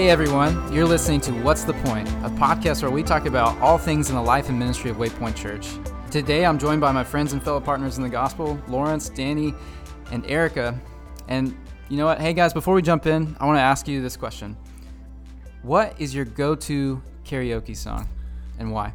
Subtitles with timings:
[0.00, 3.76] Hey everyone, you're listening to What's the Point, a podcast where we talk about all
[3.76, 5.68] things in the life and ministry of Waypoint Church.
[6.10, 9.52] Today I'm joined by my friends and fellow partners in the gospel, Lawrence, Danny,
[10.10, 10.80] and Erica.
[11.28, 11.54] And
[11.90, 12.18] you know what?
[12.18, 14.56] Hey guys, before we jump in, I want to ask you this question
[15.60, 18.08] What is your go to karaoke song
[18.58, 18.94] and why?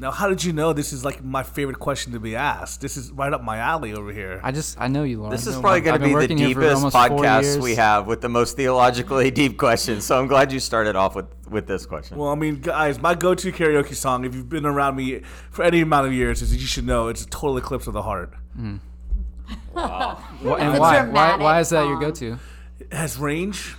[0.00, 2.80] Now, how did you know this is like my favorite question to be asked?
[2.80, 4.40] This is right up my alley over here.
[4.42, 5.44] I just, I know you, Lawrence.
[5.44, 8.06] This is probably going to be the working here for deepest almost podcast we have
[8.06, 10.06] with the most theologically deep questions.
[10.06, 12.16] So I'm glad you started off with, with this question.
[12.16, 15.82] Well, I mean, guys, my go-to karaoke song, if you've been around me for any
[15.82, 18.32] amount of years, is you should know it's a total eclipse of the heart.
[18.56, 18.76] Hmm.
[19.74, 21.04] Wha- It's and why?
[21.04, 22.38] Why, why is that your go to?
[22.78, 23.76] It has range,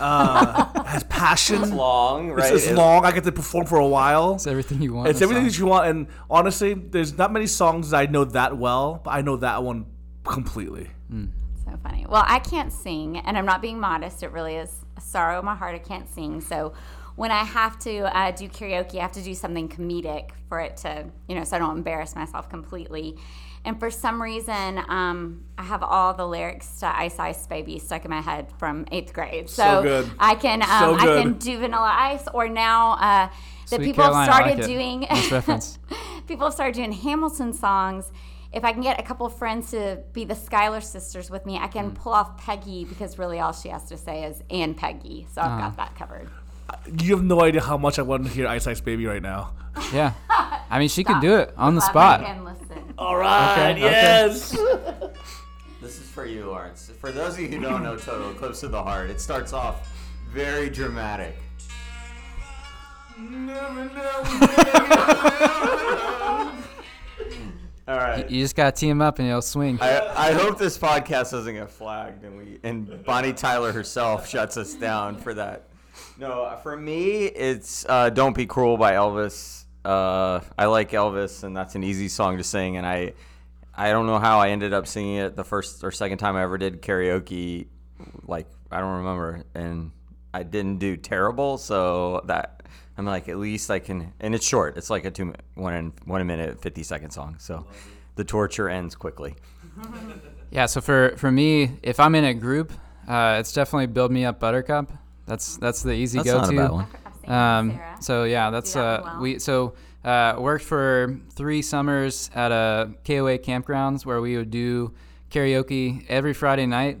[0.00, 1.76] uh, has passion.
[1.76, 2.52] long, It's, right?
[2.54, 3.04] it's long.
[3.04, 4.34] I get to perform for a while.
[4.34, 5.08] It's everything you want.
[5.08, 5.50] It's everything song.
[5.50, 5.88] that you want.
[5.88, 9.62] And honestly, there's not many songs that I know that well, but I know that
[9.62, 9.86] one
[10.24, 10.90] completely.
[11.10, 12.06] So funny.
[12.08, 14.22] Well, I can't sing, and I'm not being modest.
[14.22, 15.74] It really is a sorrow in my heart.
[15.74, 16.40] I can't sing.
[16.40, 16.72] So
[17.16, 20.76] when I have to uh, do karaoke, I have to do something comedic for it
[20.78, 23.16] to, you know, so I don't embarrass myself completely.
[23.66, 28.04] And for some reason, um, I have all the lyrics to Ice Ice Baby stuck
[28.04, 29.50] in my head from eighth grade.
[29.50, 30.10] So, So good.
[30.20, 33.28] I can um, So I can do Vanilla Ice, or now uh,
[33.70, 35.78] that people Caroline, have started like doing Nice
[36.28, 38.12] people have started doing Hamilton songs.
[38.52, 41.66] If I can get a couple friends to be the Schuyler sisters with me, I
[41.66, 41.94] can Mm.
[41.96, 45.26] pull off Peggy because really all she has to say is and Peggy.
[45.32, 45.58] So I've Ah.
[45.58, 46.28] got that covered.
[47.00, 49.52] You have no idea how much I want to hear Ice Ice Baby right now.
[49.92, 50.12] Yeah.
[50.70, 52.20] I mean, she can do it on the Clap spot.
[52.30, 52.94] and listen.
[52.98, 53.80] All right, Okay, okay.
[53.82, 54.56] yes.
[55.82, 56.90] This is for you, Lawrence.
[57.00, 59.88] For those of you who don't know Total Eclipse of the Heart, it starts off
[60.32, 61.36] very dramatic.
[67.88, 68.28] All right.
[68.28, 69.78] You just gotta team him up and he'll swing.
[69.80, 74.56] I, I hope this podcast doesn't get flagged and we and Bonnie Tyler herself shuts
[74.56, 75.68] us down for that.
[76.18, 79.64] No, for me, it's uh, "Don't Be Cruel" by Elvis.
[79.84, 82.76] Uh, I like Elvis, and that's an easy song to sing.
[82.76, 83.12] And I,
[83.74, 86.42] I don't know how I ended up singing it the first or second time I
[86.42, 87.66] ever did karaoke.
[88.26, 89.92] Like I don't remember, and
[90.32, 91.58] I didn't do terrible.
[91.58, 92.62] So that
[92.96, 94.12] I'm like, at least I can.
[94.18, 94.78] And it's short.
[94.78, 97.36] It's like a two, one and one minute fifty second song.
[97.38, 97.66] So
[98.14, 99.34] the torture ends quickly.
[100.48, 100.66] Yeah.
[100.66, 102.72] So for for me, if I'm in a group,
[103.08, 104.92] uh, it's definitely "Build Me Up, Buttercup."
[105.26, 106.54] That's that's the easy That's go not to.
[106.54, 106.86] a bad one.
[107.04, 109.20] I've seen that, Um, so yeah, that's that uh, well.
[109.20, 114.94] we so uh, worked for three summers at a KOA campgrounds where we would do
[115.30, 117.00] karaoke every Friday night,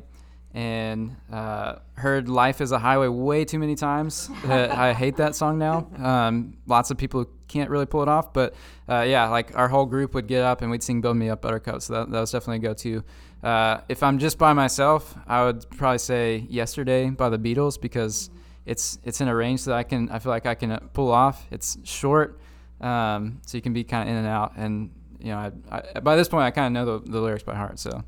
[0.54, 4.28] and uh, heard "Life Is a Highway" way too many times.
[4.44, 5.86] Uh, I hate that song now.
[6.02, 8.54] Um, lots of people can't really pull it off, but
[8.88, 11.42] uh, yeah, like our whole group would get up and we'd sing "Build Me Up,
[11.42, 13.04] Buttercup." So that, that was definitely a go-to.
[13.46, 18.28] Uh, if I'm just by myself, I would probably say "Yesterday" by the Beatles because
[18.64, 21.12] it's it's in a range that I can I feel like I can uh, pull
[21.12, 21.46] off.
[21.52, 22.40] It's short,
[22.80, 24.54] um, so you can be kind of in and out.
[24.56, 24.90] And
[25.20, 25.38] you know,
[25.70, 27.78] I, I, by this point, I kind of know the, the lyrics by heart.
[27.78, 28.02] So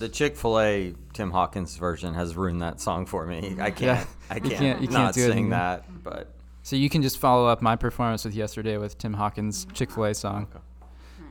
[0.00, 3.56] The Chick Fil A Tim Hawkins version has ruined that song for me.
[3.60, 3.80] I can't.
[3.80, 4.04] Yeah.
[4.28, 5.50] I can't, can't- you can't not do it sing anymore.
[5.58, 5.84] that.
[6.02, 6.34] But
[6.64, 10.04] so you can just follow up my performance with "Yesterday" with Tim Hawkins' Chick Fil
[10.06, 10.48] A song.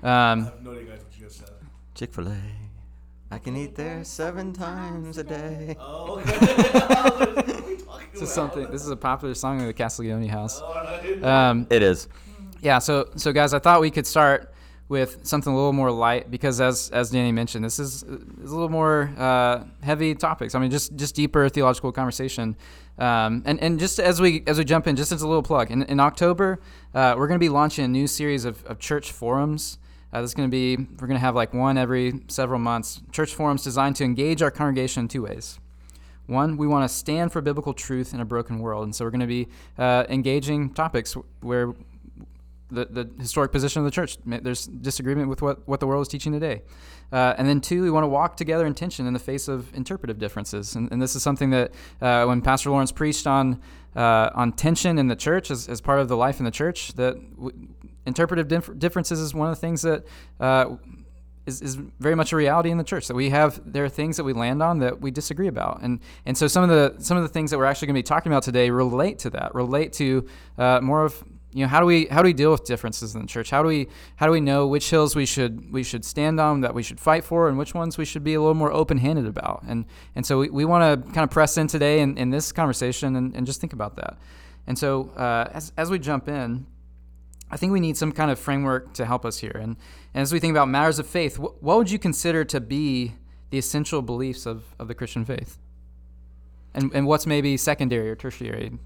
[0.02, 1.50] Um, no idea, what you just said.
[1.94, 2.38] Chick Fil A,
[3.32, 5.76] I can eat there seven times a day.
[5.80, 7.78] Oh, okay.
[8.14, 8.70] this is something.
[8.72, 10.62] This is a popular song in the Castiglione house.
[11.24, 12.08] Um, It is.
[12.62, 14.54] yeah so so guys i thought we could start
[14.90, 18.54] with something a little more light because as as danny mentioned this is, is a
[18.54, 22.58] little more uh, heavy topics i mean just just deeper theological conversation
[22.98, 25.72] um, and and just as we as we jump in just as a little plug
[25.72, 26.60] in, in october
[26.94, 29.78] uh, we're going to be launching a new series of, of church forums
[30.12, 33.02] uh, this is going to be we're going to have like one every several months
[33.12, 35.60] church forums designed to engage our congregation in two ways
[36.30, 38.84] one, we want to stand for biblical truth in a broken world.
[38.84, 41.74] And so we're going to be uh, engaging topics where
[42.70, 46.08] the, the historic position of the church, there's disagreement with what, what the world is
[46.08, 46.62] teaching today.
[47.12, 49.74] Uh, and then two, we want to walk together in tension in the face of
[49.74, 50.76] interpretive differences.
[50.76, 53.60] And, and this is something that uh, when Pastor Lawrence preached on,
[53.96, 56.94] uh, on tension in the church as, as part of the life in the church,
[56.94, 57.70] that w-
[58.06, 60.06] interpretive dif- differences is one of the things that
[60.40, 60.76] uh,
[61.46, 64.18] is, is very much a reality in the church that we have there are things
[64.18, 65.82] that we land on that we disagree about.
[65.82, 68.00] And and so some of the some of the things that we're actually going to
[68.00, 71.80] be talking about today relate to that relate to uh, more of you know how
[71.80, 73.50] do we how do we deal with differences in the church?
[73.50, 73.88] How do we
[74.18, 77.00] how do we know which hills we should we should stand on that we should
[77.00, 79.64] fight for and which ones we should be a little more open-handed about?
[79.68, 79.86] And
[80.16, 83.16] and so we, we want to kind of press in today in, in this conversation
[83.16, 84.18] and, and just think about that.
[84.68, 86.68] And so uh, as, as we jump in
[87.52, 89.56] I think we need some kind of framework to help us here.
[89.56, 89.76] And,
[90.14, 93.14] and as we think about matters of faith, wh- what would you consider to be
[93.50, 95.58] the essential beliefs of, of the Christian faith?
[96.74, 98.78] And, and what's maybe secondary or tertiary?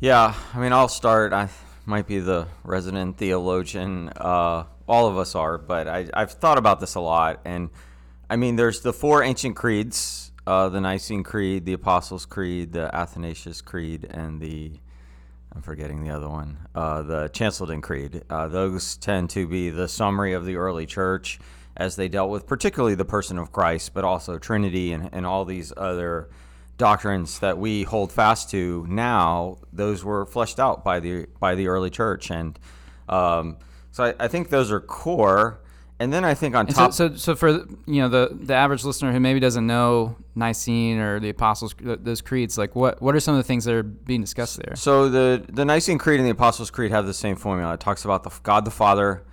[0.00, 1.32] Yeah, I mean, I'll start.
[1.32, 1.48] I
[1.86, 4.10] might be the resident theologian.
[4.14, 7.40] Uh, all of us are, but I, I've thought about this a lot.
[7.44, 7.70] And
[8.28, 12.88] I mean, there's the four ancient creeds uh, the Nicene Creed, the Apostles' Creed, the
[12.94, 14.72] Athanasius Creed, and the
[15.58, 18.22] I'm forgetting the other one, uh, the Chalcedon Creed.
[18.30, 21.40] Uh, those tend to be the summary of the early church
[21.76, 25.44] as they dealt with particularly the person of Christ, but also Trinity and, and all
[25.44, 26.28] these other
[26.76, 29.58] doctrines that we hold fast to now.
[29.72, 32.56] Those were fleshed out by the by the early church, and
[33.08, 33.56] um,
[33.90, 35.58] so I, I think those are core.
[36.00, 37.50] And then I think on And top, so, so, so for
[37.86, 42.20] you know the the average listener who maybe doesn't know Nicene or the Apostles, those
[42.20, 44.76] creeds, like what what are some of the things that are being discussed there?
[44.76, 47.74] So the the Nicene Creed and the Apostles' Creed have the same formula.
[47.74, 49.24] It talks about the God the Father,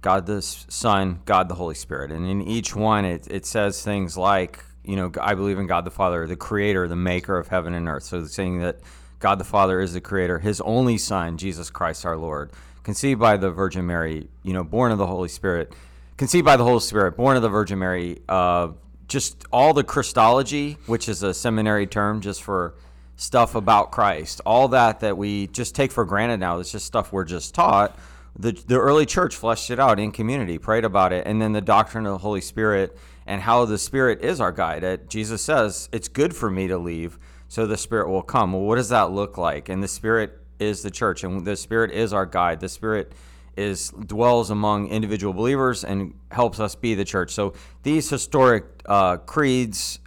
[0.00, 4.16] God the Son, God the Holy Spirit, and in each one it it says things
[4.16, 7.72] like you know I believe in God the Father, the Creator, the Maker of heaven
[7.72, 8.02] and earth.
[8.02, 8.80] So it's saying that
[9.20, 12.50] God the Father is the Creator, His only Son, Jesus Christ our Lord,
[12.82, 15.72] conceived by the Virgin Mary, you know, born of the Holy Spirit,
[16.20, 18.18] conceived by the Holy Spirit, born of the Virgin Mary.
[18.28, 18.72] Uh,
[19.08, 22.74] just all the Christology, which is a seminary term just for
[23.16, 26.58] stuff about Christ, all that that we just take for granted now.
[26.58, 27.98] It's just stuff we're just taught.
[28.38, 31.62] The, the early church fleshed it out in community, prayed about it, and then the
[31.62, 34.84] doctrine of the Holy Spirit and how the Spirit is our guide.
[34.84, 37.18] It, Jesus says, It's good for me to leave
[37.48, 38.52] so the Spirit will come.
[38.52, 39.70] Well, what does that look like?
[39.70, 42.60] And the Spirit is the church, and the Spirit is our guide.
[42.60, 43.14] The Spirit
[43.56, 47.32] is dwells among individual believers and helps us be the church.
[47.32, 49.98] So these historic uh, creeds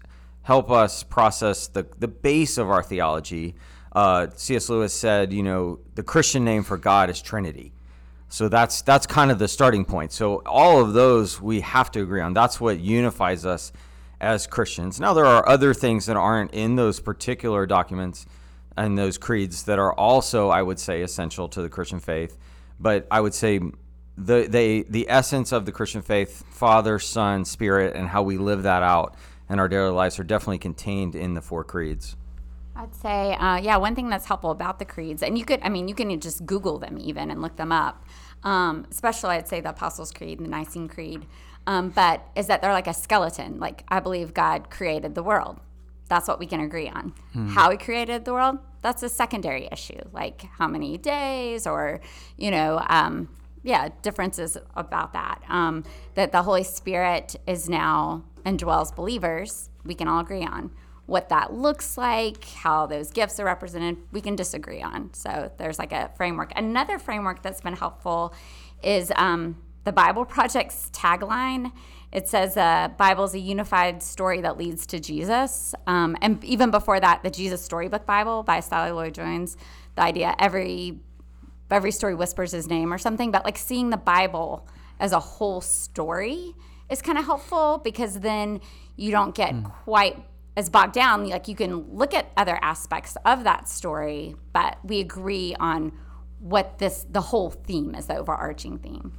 [0.44, 3.56] help us process the, the base of our theology.
[3.92, 4.70] Uh, C.S.
[4.70, 7.74] Lewis said, you know, the Christian name for God is Trinity.
[8.34, 10.12] So that's that's kind of the starting point.
[10.12, 12.34] So all of those we have to agree on.
[12.34, 13.72] That's what unifies us
[14.20, 15.00] as Christians.
[15.00, 18.26] Now there are other things that aren't in those particular documents
[18.76, 22.38] and those creeds that are also, I would say, essential to the Christian faith.
[22.84, 23.62] But I would say
[24.18, 28.64] the they the essence of the Christian faith, Father, Son, Spirit, and how we live
[28.64, 29.16] that out
[29.50, 32.18] in our daily lives are definitely contained in the four creeds.
[32.76, 35.70] I'd say, uh, yeah, one thing that's helpful about the creeds, and you could, I
[35.70, 38.04] mean, you can just Google them even and look them up.
[38.44, 41.26] Um, especially, I'd say the Apostles' Creed and the Nicene Creed.
[41.66, 43.60] Um, but is that they're like a skeleton.
[43.60, 45.62] Like, I believe God created the world.
[46.10, 47.14] That's what we can agree on.
[47.50, 50.00] How He created the world, that's a secondary issue.
[50.12, 52.02] Like, how many days or,
[52.38, 53.30] you know, um,
[53.64, 55.42] yeah, differences about that.
[55.50, 55.84] Um,
[56.16, 60.72] that the Holy Spirit is now indwells believers, we can all agree on.
[61.06, 65.14] What that looks like, how those gifts are represented, we can disagree on.
[65.14, 66.52] So there's like a framework.
[66.56, 68.34] Another framework that's been helpful
[68.84, 71.72] is um, the Bible Project's tagline.
[72.14, 75.74] It says, uh, Bible is a unified story that leads to Jesus.
[75.88, 79.58] Um, and even before that, the Jesus Storybook Bible by Sally Lloyd Jones,
[79.96, 81.00] the idea every
[81.72, 84.68] every story whispers his name or something, but like seeing the Bible
[85.00, 86.54] as a whole story
[86.88, 88.62] is kind of helpful because then
[88.96, 90.24] you don't get quite
[90.56, 91.28] as bogged down.
[91.28, 95.94] Like you can look at other aspects of that story, but we agree on
[96.38, 99.18] what this the whole theme is, the overarching theme.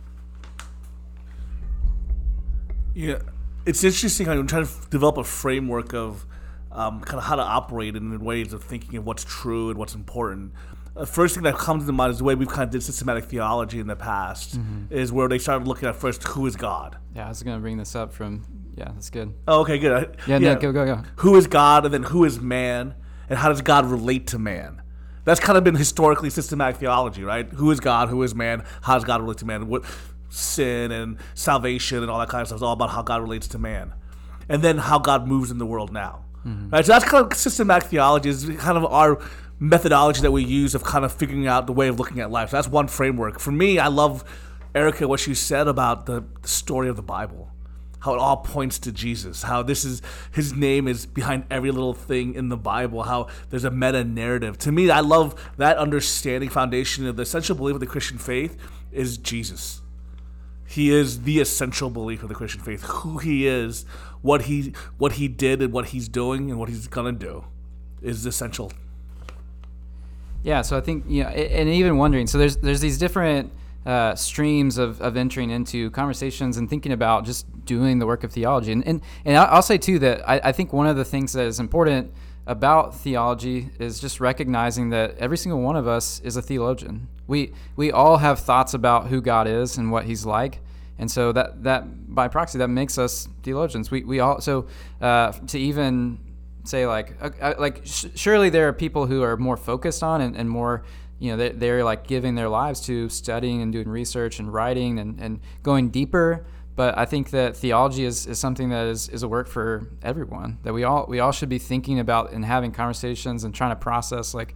[2.95, 3.19] Yeah,
[3.67, 6.27] it's interesting how I'm trying to develop a framework of
[6.73, 9.95] um, kind of how to operate in ways of thinking of what's true and what's
[9.95, 10.53] important.
[10.95, 13.25] The first thing that comes to mind is the way we've kind of did systematic
[13.25, 14.59] theology in the past,
[14.91, 16.97] is where they started looking at first who is God.
[17.17, 18.45] Yeah, I was gonna bring this up from.
[18.77, 19.35] Yeah, that's good.
[19.49, 19.93] Oh, okay, good.
[19.93, 21.03] I- Yeah, no, go go go.
[21.17, 22.95] Who is God, and then who is man,
[23.29, 24.83] and how does God relate to man?
[25.25, 27.49] That's kind of been historically systematic theology, right?
[27.55, 28.09] Who is God?
[28.09, 28.63] Who is man?
[28.83, 29.69] How does God relate to man?
[29.69, 29.85] What
[30.35, 33.49] sin and salvation and all that kind of stuff is all about how God relates
[33.49, 33.93] to man,
[34.49, 36.25] and then how God moves in the world now.
[36.45, 36.71] Mm-hmm.
[36.71, 36.85] Right.
[36.85, 38.29] So that's kind of systematic theology.
[38.29, 39.23] Is kind of our
[39.59, 42.51] methodology that we use of kind of figuring out the way of looking at life.
[42.51, 43.39] So that's one framework.
[43.39, 44.25] For me, I love
[44.75, 47.51] Erica what she said about the, the story of the Bible
[48.05, 51.95] how it all points to Jesus, how this is his name is behind every little
[51.95, 54.59] thing in the Bible, how there's a meta narrative.
[54.59, 58.59] To me, I love that understanding foundation of the essential belief of the Christian faith
[58.93, 59.81] is Jesus.
[60.67, 62.83] He is the essential belief of the Christian faith.
[62.83, 63.85] Who he is,
[64.23, 67.45] what he what he did and what he's doing and what he's gonna do
[68.03, 68.73] is essential.
[70.43, 72.27] Yeah, so I think you know, and even wondering.
[72.27, 73.53] So there's there's these different
[73.87, 78.33] uh, streams of, of entering into conversations and thinking about just doing the work of
[78.33, 78.73] theology.
[78.73, 81.45] And and, and I'll say too that I, I think one of the things that
[81.47, 82.13] is important
[82.47, 87.09] about theology is just recognizing that every single one of us is a theologian.
[87.27, 90.61] We we all have thoughts about who God is and what He's like.
[90.99, 93.91] And so that, that by proxy that makes us theologians.
[93.91, 94.67] We, we all so
[95.01, 96.19] uh, to even
[96.65, 100.21] say like uh, uh, like sh- surely there are people who are more focused on
[100.21, 100.85] and, and more
[101.19, 104.99] you know they're, they're like giving their lives to studying and doing research and writing
[104.99, 109.23] and, and going deeper but I think that theology is, is something that is, is
[109.23, 112.73] a work for everyone that we all we all should be thinking about and having
[112.73, 114.55] conversations and trying to process like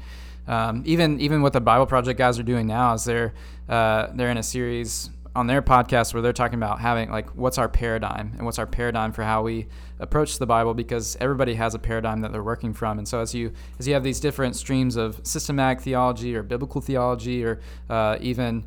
[0.48, 3.34] um, even even what the Bible Project guys are doing now is they're
[3.68, 7.58] uh, they're in a series on their podcast where they're talking about having like what's
[7.58, 9.68] our paradigm and what's our paradigm for how we
[10.00, 12.98] approach the Bible because everybody has a paradigm that they're working from.
[12.98, 16.80] And so as you as you have these different streams of systematic theology or biblical
[16.80, 18.66] theology or uh, even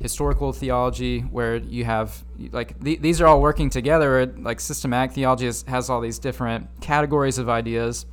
[0.00, 5.46] historical theology where you have like th- these are all working together like systematic theology
[5.46, 8.04] has, has all these different categories of ideas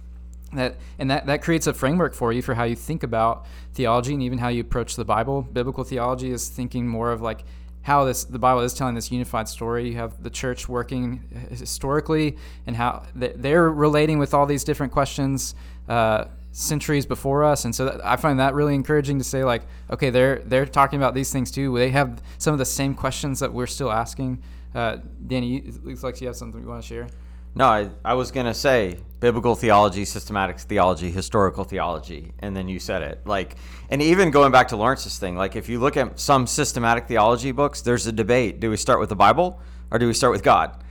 [0.53, 4.13] that and that, that creates a framework for you for how you think about theology
[4.13, 5.41] and even how you approach the bible.
[5.41, 7.43] Biblical theology is thinking more of like
[7.81, 9.89] how this the bible is telling this unified story.
[9.89, 15.55] You have the church working historically and how they're relating with all these different questions
[15.87, 17.65] uh, centuries before us.
[17.65, 20.97] And so that, i find that really encouraging to say like okay they're they're talking
[20.97, 21.77] about these things too.
[21.77, 24.41] They have some of the same questions that we're still asking.
[24.73, 27.07] Uh, danny it looks like you have something you want to share
[27.55, 32.67] no I, I was going to say biblical theology systematic theology historical theology and then
[32.67, 33.55] you said it like
[33.89, 37.51] and even going back to lawrence's thing like if you look at some systematic theology
[37.51, 39.59] books there's a debate do we start with the bible
[39.91, 40.83] or do we start with god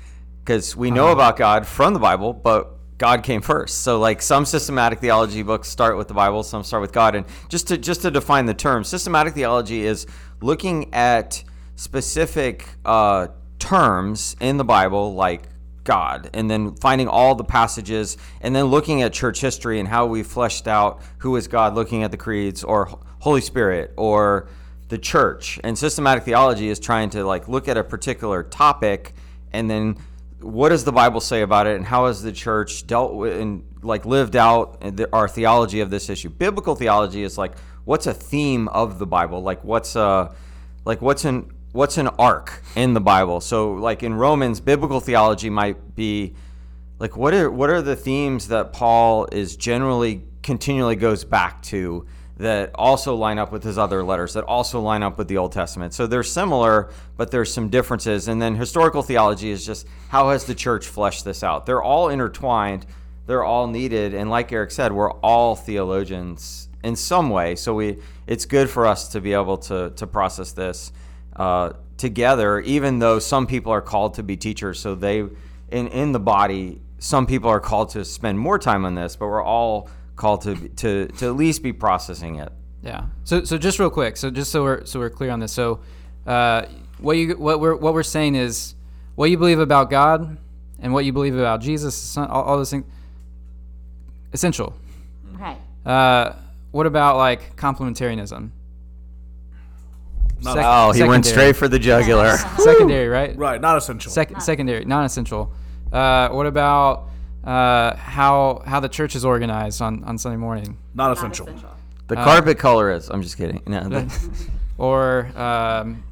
[0.44, 1.14] because we know uh-huh.
[1.14, 3.82] about god from the bible but God came first.
[3.82, 7.14] So like some systematic theology books start with the Bible, some start with God.
[7.14, 10.06] And just to just to define the term, systematic theology is
[10.40, 11.42] looking at
[11.76, 13.28] specific uh,
[13.60, 15.44] terms in the Bible, like
[15.88, 20.06] God, and then finding all the passages, and then looking at church history and how
[20.06, 24.48] we fleshed out who is God, looking at the creeds or Holy Spirit or
[24.88, 25.58] the church.
[25.64, 29.14] And systematic theology is trying to like look at a particular topic
[29.52, 29.96] and then
[30.40, 33.64] what does the Bible say about it, and how has the church dealt with and
[33.82, 36.28] like lived out our theology of this issue?
[36.28, 40.32] Biblical theology is like what's a theme of the Bible, like what's a
[40.84, 43.40] like what's an what's an arc in the Bible.
[43.40, 46.34] So like in Romans, biblical theology might be
[46.98, 52.06] like what are what are the themes that Paul is generally continually goes back to
[52.38, 55.50] that also line up with his other letters, that also line up with the Old
[55.52, 55.92] Testament.
[55.92, 58.28] So they're similar, but there's some differences.
[58.28, 61.66] And then historical theology is just how has the church fleshed this out?
[61.66, 62.86] They're all intertwined,
[63.26, 64.14] they're all needed.
[64.14, 67.56] And like Eric said, we're all theologians in some way.
[67.56, 67.98] So we
[68.28, 70.92] it's good for us to be able to, to process this
[71.38, 74.78] uh, together, even though some people are called to be teachers.
[74.80, 75.20] So they,
[75.70, 79.28] in, in the body, some people are called to spend more time on this, but
[79.28, 82.52] we're all called to to to at least be processing it.
[82.82, 83.06] Yeah.
[83.24, 84.16] So so just real quick.
[84.16, 85.52] So just so we're so we're clear on this.
[85.52, 85.80] So
[86.26, 86.66] uh,
[86.98, 88.74] what you what we're what we're saying is
[89.14, 90.36] what you believe about God
[90.80, 92.84] and what you believe about Jesus, all, all those things,
[94.32, 94.74] essential.
[95.32, 95.58] Right.
[95.86, 96.34] Uh,
[96.70, 98.50] what about like complementarianism?
[100.40, 101.08] Sec- oh, he secondary.
[101.08, 102.36] went straight for the jugular.
[102.58, 103.36] secondary, right?
[103.36, 104.10] Right, not essential.
[104.12, 104.42] Sec- not.
[104.42, 105.52] Secondary, non essential.
[105.92, 107.08] Uh, what about
[107.44, 110.76] uh, how how the church is organized on, on Sunday morning.
[110.94, 111.46] Not essential.
[111.46, 111.76] Not essential.
[112.08, 113.08] The uh, carpet color is.
[113.08, 113.62] I'm just kidding.
[113.66, 114.06] No,
[114.78, 116.02] or um,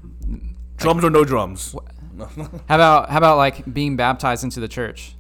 [0.76, 1.74] drums or no drums.
[2.18, 5.14] how about how about like being baptized into the church?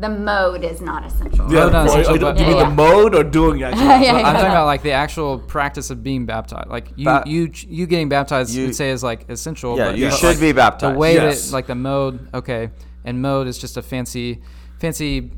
[0.00, 1.52] The mode is not essential.
[1.52, 2.64] Yeah, not essential, you, mean yeah.
[2.64, 3.74] the mode or doing it?
[3.76, 6.70] yeah, yeah, I'm talking about like the actual practice of being baptized.
[6.70, 9.76] Like you, ba- you, you getting baptized, you would say is like essential.
[9.76, 10.94] Yeah, you should like, be baptized.
[10.94, 11.48] The way yes.
[11.48, 12.70] that like the mode, okay,
[13.04, 14.40] and mode is just a fancy
[14.78, 15.32] fancy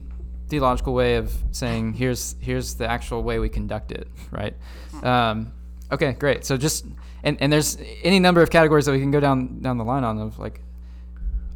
[0.46, 4.54] theological way of saying here's here's the actual way we conduct it, right?
[5.02, 5.52] Um,
[5.90, 6.44] okay, great.
[6.44, 6.86] So just
[7.24, 10.04] and, and there's any number of categories that we can go down down the line
[10.04, 10.60] on of like.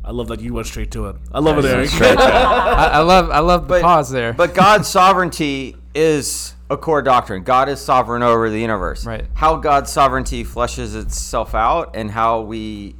[0.06, 1.16] I love that you went straight to it.
[1.32, 1.90] I love it, Eric.
[2.00, 4.32] I, I, love I love the but, pause there.
[4.32, 7.42] But God's sovereignty is a core doctrine.
[7.42, 9.04] God is sovereign over the universe.
[9.04, 9.24] Right.
[9.34, 12.94] How God's sovereignty fleshes itself out and how we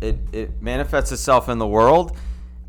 [0.00, 2.16] it, it manifests itself in the world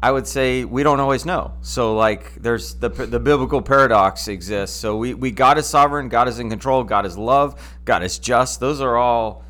[0.01, 1.53] I would say we don't always know.
[1.62, 4.77] So like there's the the biblical paradox exists.
[4.77, 8.17] So we we God is sovereign, God is in control, God is love, God is
[8.17, 8.62] just.
[8.62, 9.43] Those are all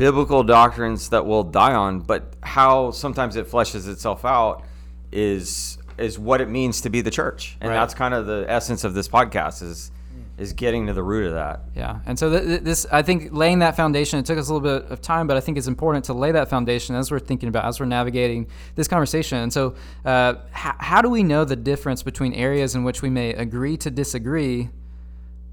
[0.00, 4.64] biblical doctrines that we'll die on, but how sometimes it fleshes itself out
[5.12, 7.58] is is what it means to be the church.
[7.60, 7.76] And right.
[7.76, 9.90] that's kind of the essence of this podcast is
[10.38, 11.60] is getting to the root of that.
[11.76, 14.18] Yeah, and so th- th- this, I think, laying that foundation.
[14.18, 16.32] It took us a little bit of time, but I think it's important to lay
[16.32, 19.36] that foundation as we're thinking about, as we're navigating this conversation.
[19.36, 19.74] And so,
[20.06, 23.76] uh, h- how do we know the difference between areas in which we may agree
[23.76, 24.70] to disagree,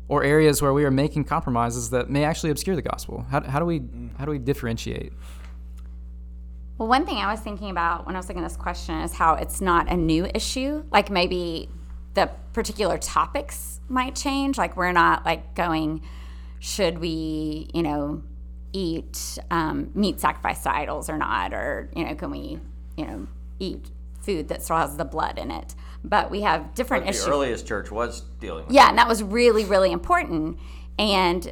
[0.10, 3.26] or areas where we are making compromises that may actually obscure the gospel?
[3.30, 3.82] How, how do we
[4.18, 5.14] how do we differentiate?
[6.78, 9.14] Well, one thing I was thinking about when I was looking at this question is
[9.14, 10.84] how it's not a new issue.
[10.92, 11.70] Like maybe
[12.14, 14.58] the particular topics might change.
[14.58, 16.02] Like we're not like going,
[16.60, 18.22] should we, you know,
[18.74, 22.60] eat um, meat sacrificed to idols or not, or you know, can we,
[22.96, 23.28] you know,
[23.60, 23.90] eat
[24.22, 25.74] food that still has the blood in it?
[26.04, 27.26] But we have different the issues.
[27.26, 28.74] The earliest church was dealing with.
[28.74, 30.58] Yeah, and that was really, really important.
[30.98, 31.52] And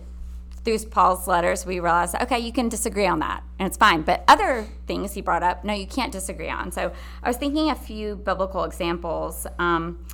[0.64, 4.02] through Paul's letters, we realized, okay, you can disagree on that, and it's fine.
[4.02, 6.72] But other things he brought up, no, you can't disagree on.
[6.72, 9.46] So I was thinking a few biblical examples.
[9.60, 10.06] Um,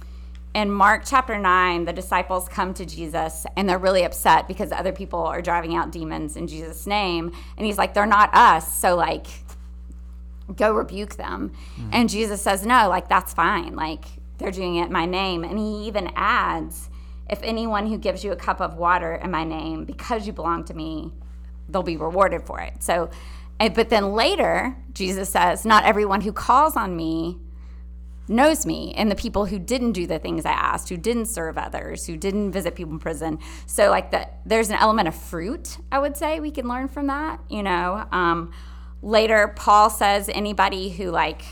[0.54, 4.92] in Mark chapter 9, the disciples come to Jesus and they're really upset because other
[4.92, 7.32] people are driving out demons in Jesus' name.
[7.56, 8.78] And he's like, they're not us.
[8.78, 9.28] So, like,
[10.54, 11.54] go rebuke them.
[11.94, 13.76] And Jesus says, no, like, that's fine.
[13.78, 14.04] Like,
[14.42, 15.44] they're doing it in my name.
[15.44, 16.90] And he even adds,
[17.30, 20.66] if anyone who gives you a cup of water in my name, because you belong
[20.66, 21.12] to me,
[21.70, 22.84] they'll be rewarded for it.
[22.84, 23.10] So,
[23.60, 27.40] eh, but then later, Jesus says, not everyone who calls on me
[28.28, 31.58] knows me and the people who didn't do the things I asked, who didn't serve
[31.58, 33.40] others, who didn't visit people in prison.
[33.66, 37.08] So like that there's an element of fruit, I would say we can learn from
[37.08, 38.06] that, you know.
[38.12, 38.52] Um,
[39.02, 41.44] later Paul says anybody who like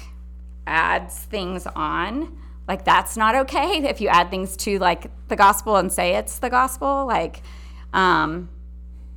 [0.66, 2.38] adds things on,
[2.70, 6.38] like that's not okay if you add things to like the gospel and say it's
[6.38, 7.42] the gospel, like
[7.94, 8.48] um,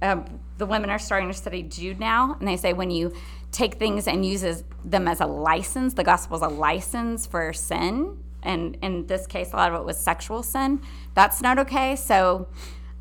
[0.00, 3.12] um, the women are starting to study Jude now, and they say when you
[3.52, 8.16] take things and uses them as a license, the gospel is a license for sin,
[8.42, 10.80] and in this case, a lot of it was sexual sin.
[11.12, 11.94] That's not okay.
[11.94, 12.48] So,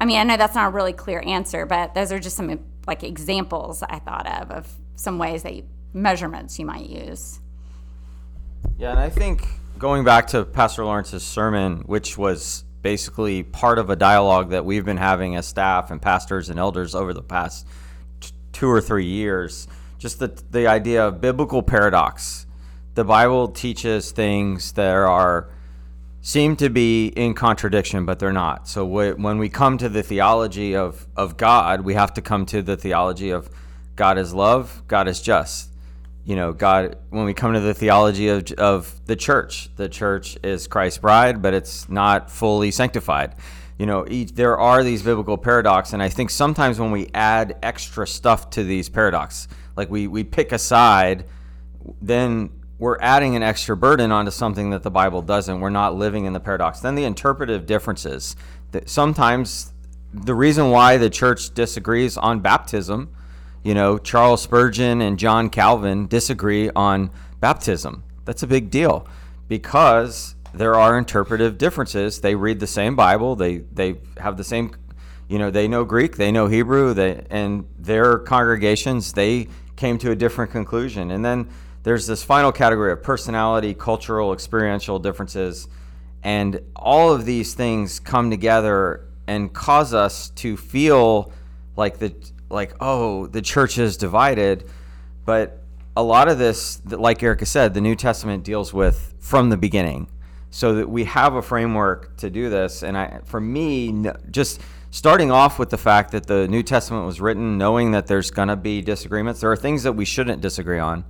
[0.01, 2.59] I mean, I know that's not a really clear answer, but those are just some
[2.85, 7.39] like examples I thought of of some ways that you, measurements you might use.
[8.77, 9.47] Yeah, and I think
[9.81, 14.85] going back to Pastor Lawrence's sermon, which was basically part of a dialogue that we've
[14.85, 17.67] been having as staff and pastors and elders over the past
[18.19, 22.45] t- two or three years, just the, the idea of biblical paradox.
[22.93, 25.49] The Bible teaches things that are
[26.21, 28.67] seem to be in contradiction, but they're not.
[28.67, 32.45] So wh- when we come to the theology of, of God, we have to come
[32.45, 33.49] to the theology of
[33.95, 35.70] God is love, God is just
[36.23, 40.37] you know, God, when we come to the theology of, of the church, the church
[40.43, 43.35] is Christ's bride, but it's not fully sanctified.
[43.79, 47.57] You know, each, there are these biblical paradoxes, and I think sometimes when we add
[47.63, 51.25] extra stuff to these paradoxes, like we, we pick a side,
[52.01, 55.59] then we're adding an extra burden onto something that the Bible doesn't.
[55.59, 56.79] We're not living in the paradox.
[56.79, 58.35] Then the interpretive differences.
[58.71, 59.73] That sometimes
[60.13, 63.13] the reason why the church disagrees on baptism
[63.63, 68.03] you know, Charles Spurgeon and John Calvin disagree on baptism.
[68.25, 69.07] That's a big deal
[69.47, 72.21] because there are interpretive differences.
[72.21, 74.75] They read the same Bible, they they have the same
[75.27, 80.11] you know, they know Greek, they know Hebrew, they and their congregations they came to
[80.11, 81.11] a different conclusion.
[81.11, 81.49] And then
[81.83, 85.67] there's this final category of personality, cultural, experiential differences,
[86.21, 91.31] and all of these things come together and cause us to feel
[91.75, 92.13] like the
[92.51, 94.69] like, oh, the church is divided.
[95.25, 95.61] But
[95.95, 100.07] a lot of this, like Erica said, the New Testament deals with from the beginning,
[100.49, 102.83] so that we have a framework to do this.
[102.83, 107.21] And I, for me, just starting off with the fact that the New Testament was
[107.21, 109.39] written, knowing that there's going to be disagreements.
[109.39, 111.05] There are things that we shouldn't disagree on,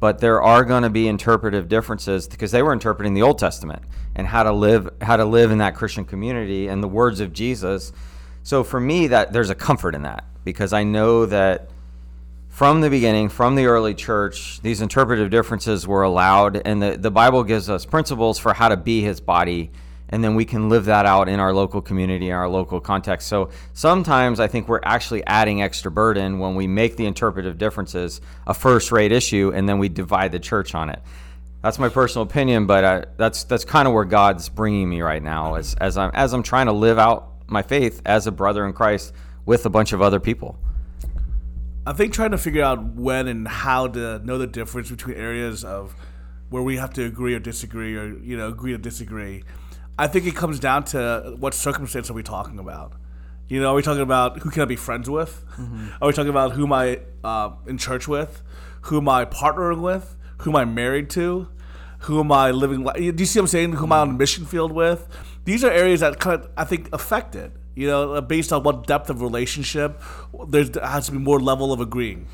[0.00, 3.82] but there are going to be interpretive differences because they were interpreting the Old Testament
[4.14, 7.32] and how to live, how to live in that Christian community and the words of
[7.32, 7.92] Jesus.
[8.42, 11.68] So for me, that there's a comfort in that because I know that
[12.48, 17.10] from the beginning, from the early church, these interpretive differences were allowed, and the, the
[17.10, 19.70] Bible gives us principles for how to be his body,
[20.08, 23.28] and then we can live that out in our local community, in our local context.
[23.28, 28.22] So sometimes I think we're actually adding extra burden when we make the interpretive differences
[28.46, 31.02] a first rate issue, and then we divide the church on it.
[31.62, 35.22] That's my personal opinion, but uh, that's that's kind of where God's bringing me right
[35.22, 38.64] now, as, as I'm as I'm trying to live out my faith as a brother
[38.64, 39.12] in Christ
[39.48, 40.58] with a bunch of other people.
[41.86, 45.64] I think trying to figure out when and how to know the difference between areas
[45.64, 45.96] of
[46.50, 49.42] where we have to agree or disagree or you know agree to disagree.
[49.98, 52.92] I think it comes down to what circumstance are we talking about.
[53.48, 55.42] You know, are we talking about who can I be friends with?
[55.56, 55.88] Mm-hmm.
[56.02, 58.42] Are we talking about who am I uh, in church with?
[58.82, 60.14] Who am I partnering with?
[60.42, 61.48] Who am I married to?
[62.00, 62.84] Who am I living?
[62.84, 63.72] Do you see what I'm saying?
[63.72, 65.08] Who am I on the mission field with?
[65.46, 68.64] These are areas that kind of I think affect it you know, uh, based on
[68.64, 70.02] what depth of relationship,
[70.48, 72.26] there has to be more level of agreeing.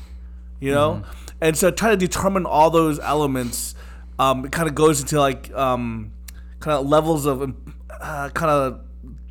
[0.59, 1.37] You know, mm-hmm.
[1.39, 3.75] and so trying to determine all those elements,
[4.17, 6.13] um, it kind of goes into like um,
[6.59, 7.53] kind of levels of
[7.91, 8.81] uh, kind of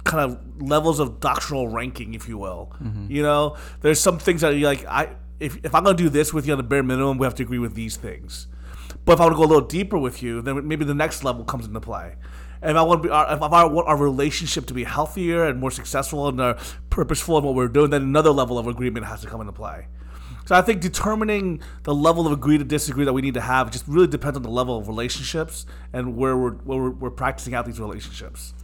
[0.04, 2.72] kind of levels of doctrinal ranking, if you will.
[2.80, 3.10] Mm-hmm.
[3.10, 4.86] You know, there's some things that you like.
[4.86, 7.34] I if, if I'm gonna do this with you on the bare minimum, we have
[7.36, 8.46] to agree with these things.
[9.04, 11.24] But if I want to go a little deeper with you, then maybe the next
[11.24, 12.14] level comes into play.
[12.64, 15.44] And if I want to be, our, if I want our relationship to be healthier
[15.44, 16.54] and more successful and uh,
[16.88, 19.86] purposeful in what we're doing, then another level of agreement has to come into play.
[20.46, 23.70] So I think determining the level of agree to disagree that we need to have
[23.70, 27.54] just really depends on the level of relationships and where we're where we're, we're practicing
[27.54, 28.54] out these relationships.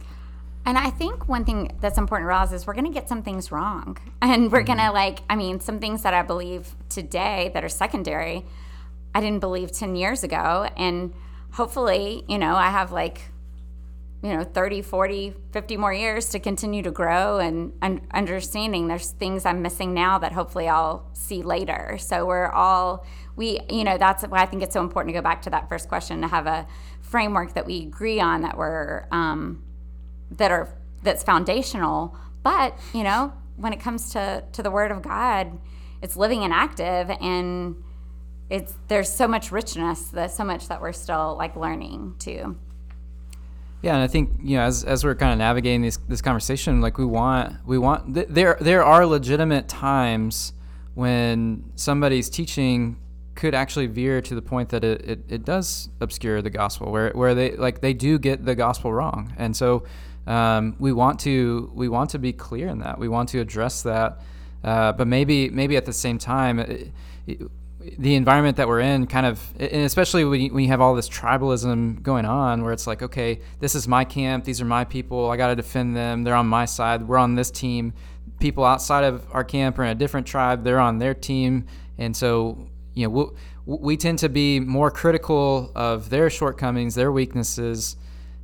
[0.65, 3.23] And I think one thing that's important to realize is we're going to get some
[3.23, 3.97] things wrong.
[4.23, 7.69] And we're going to, like, I mean, some things that I believe today that are
[7.69, 8.45] secondary,
[9.15, 10.69] I didn't believe 10 years ago.
[10.77, 11.13] And
[11.53, 13.31] hopefully, you know, I have like,
[14.23, 19.11] you know, 30, 40, 50 more years to continue to grow and, and understanding there's
[19.11, 21.97] things I'm missing now that hopefully I'll see later.
[21.99, 23.05] So we're all,
[23.35, 25.69] we, you know, that's why I think it's so important to go back to that
[25.69, 26.67] first question to have a
[27.01, 29.63] framework that we agree on that we're, um,
[30.37, 30.69] that are
[31.03, 35.57] that's foundational but you know when it comes to to the word of god
[36.01, 37.75] it's living and active and
[38.49, 42.57] it's there's so much richness there's so much that we're still like learning too
[43.81, 46.81] yeah and i think you know as, as we're kind of navigating this this conversation
[46.81, 50.53] like we want we want th- there there are legitimate times
[50.93, 52.97] when somebody's teaching
[53.33, 57.11] could actually veer to the point that it, it, it does obscure the gospel where
[57.11, 59.83] where they like they do get the gospel wrong and so
[60.27, 62.99] um, we want to we want to be clear in that.
[62.99, 64.21] We want to address that,
[64.63, 66.59] uh, but maybe maybe at the same time.
[66.59, 66.91] It,
[67.97, 70.95] the environment that we're in kind of and especially when you, when you have all
[70.95, 74.83] this tribalism going on where it's like okay this is my camp these are my
[74.83, 77.93] people i got to defend them they're on my side we're on this team
[78.39, 81.65] people outside of our camp are in a different tribe they're on their team
[81.97, 82.57] and so
[82.93, 87.97] you know we'll, we tend to be more critical of their shortcomings their weaknesses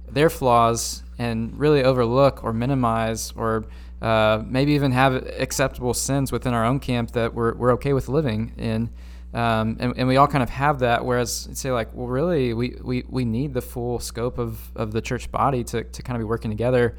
[0.10, 3.65] their flaws and really overlook or minimize or
[4.02, 8.08] uh, maybe even have acceptable sins within our own camp that we're, we're okay with
[8.08, 8.89] living in.
[9.38, 11.06] Um, and, and we all kind of have that.
[11.06, 15.02] Whereas say like, well, really, we, we, we need the full scope of, of the
[15.02, 16.97] church body to, to kind of be working together.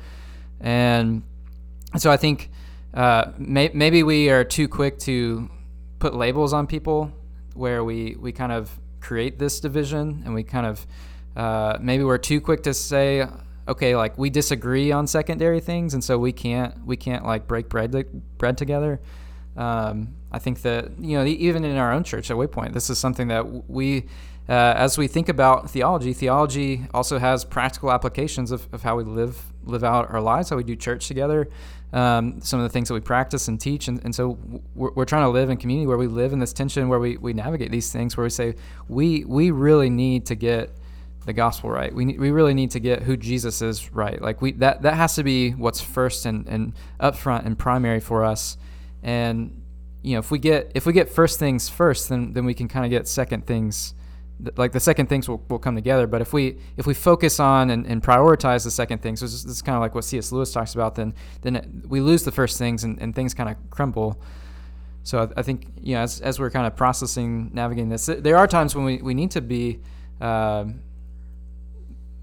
[0.61, 1.25] And
[1.97, 2.51] so I think
[2.95, 5.51] uh, may, maybe we are too quick to
[5.99, 7.11] put labels on people
[7.55, 8.71] where we, we kind of
[9.01, 10.87] create this division and we kind of
[11.37, 13.27] uh, maybe we're too quick to say
[13.69, 17.69] okay, like we disagree on secondary things, and so we can't we can't like break
[17.69, 17.93] bread
[18.39, 19.01] bread together.
[19.59, 22.99] Um, I think that you know even in our own church at Waypoint, this is
[22.99, 24.07] something that we.
[24.49, 29.05] Uh, as we think about theology, theology also has practical applications of, of how we
[29.05, 31.51] live live out our lives, how we do church together,
[31.93, 33.89] um, some of the things that we practice and teach.
[33.89, 34.39] And, and so
[34.75, 37.19] we're, we're, trying to live in community where we live in this tension, where we,
[37.19, 38.55] we navigate these things, where we say,
[38.89, 40.71] we, we really need to get
[41.27, 41.95] the gospel right.
[41.95, 44.21] We we really need to get who Jesus is right.
[44.21, 48.25] Like we that that has to be what's first and and upfront and primary for
[48.25, 48.57] us.
[49.03, 49.63] And
[50.03, 52.69] you know, if we get if we get first things first, then then we can
[52.69, 53.95] kind of get second things.
[54.57, 57.71] Like the second things will, will come together, but if we if we focus on
[57.71, 60.31] and, and prioritize the second things, this is, kind of like what C.S.
[60.31, 60.95] Lewis talks about.
[60.95, 64.23] Then then it, we lose the first things and, and things kind of crumble.
[65.03, 68.37] So I, I, think you know as, as we're kind of processing navigating this, there
[68.37, 69.81] are times when we, we need to be
[70.21, 70.83] um,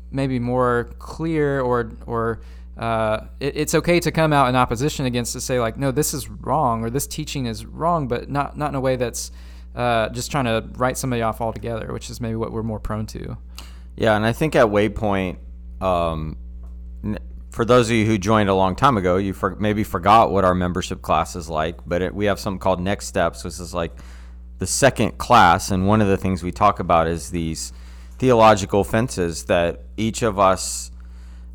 [0.09, 2.39] maybe more clear or or
[2.77, 6.13] uh, it, it's okay to come out in opposition against to say like no this
[6.13, 9.31] is wrong or this teaching is wrong but not not in a way that's
[9.75, 13.05] uh, just trying to write somebody off altogether which is maybe what we're more prone
[13.05, 13.37] to.
[13.95, 15.37] Yeah and i think at waypoint
[15.81, 16.37] um,
[17.51, 20.43] for those of you who joined a long time ago you for, maybe forgot what
[20.43, 23.73] our membership class is like but it, we have something called next steps which is
[23.73, 23.91] like
[24.59, 27.71] the second class and one of the things we talk about is these
[28.17, 30.91] theological fences that each of us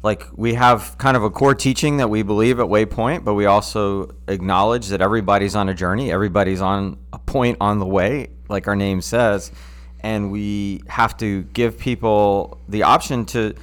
[0.02, 3.46] like we have kind of a core teaching that we believe at waypoint but we
[3.46, 8.68] also acknowledge that everybody's on a journey everybody's on a point on the way like
[8.68, 9.50] our name says.
[10.00, 13.54] And we have to give people the option to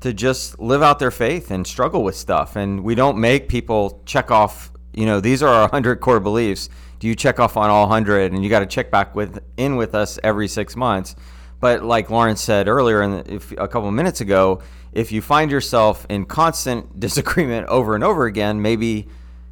[0.00, 2.54] to just live out their faith and struggle with stuff.
[2.54, 6.70] And we don't make people check off you know these are our 100 core beliefs.
[7.00, 9.76] Do you check off on all 100 and you got to check back with in
[9.76, 11.16] with us every 6 months.
[11.58, 14.60] But like Lawrence said earlier, and a couple minutes ago,
[14.96, 19.06] if you find yourself in constant disagreement over and over again, maybe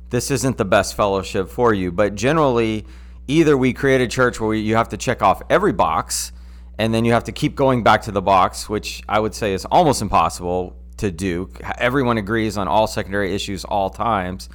[0.08, 1.92] this isn't the best fellowship for you.
[1.92, 2.86] But generally,
[3.28, 6.32] either we create a church where you have to check off every box,
[6.78, 9.52] and then you have to keep going back to the box, which I would say
[9.52, 11.50] is almost impossible to do.
[11.76, 14.48] Everyone agrees on all secondary issues all times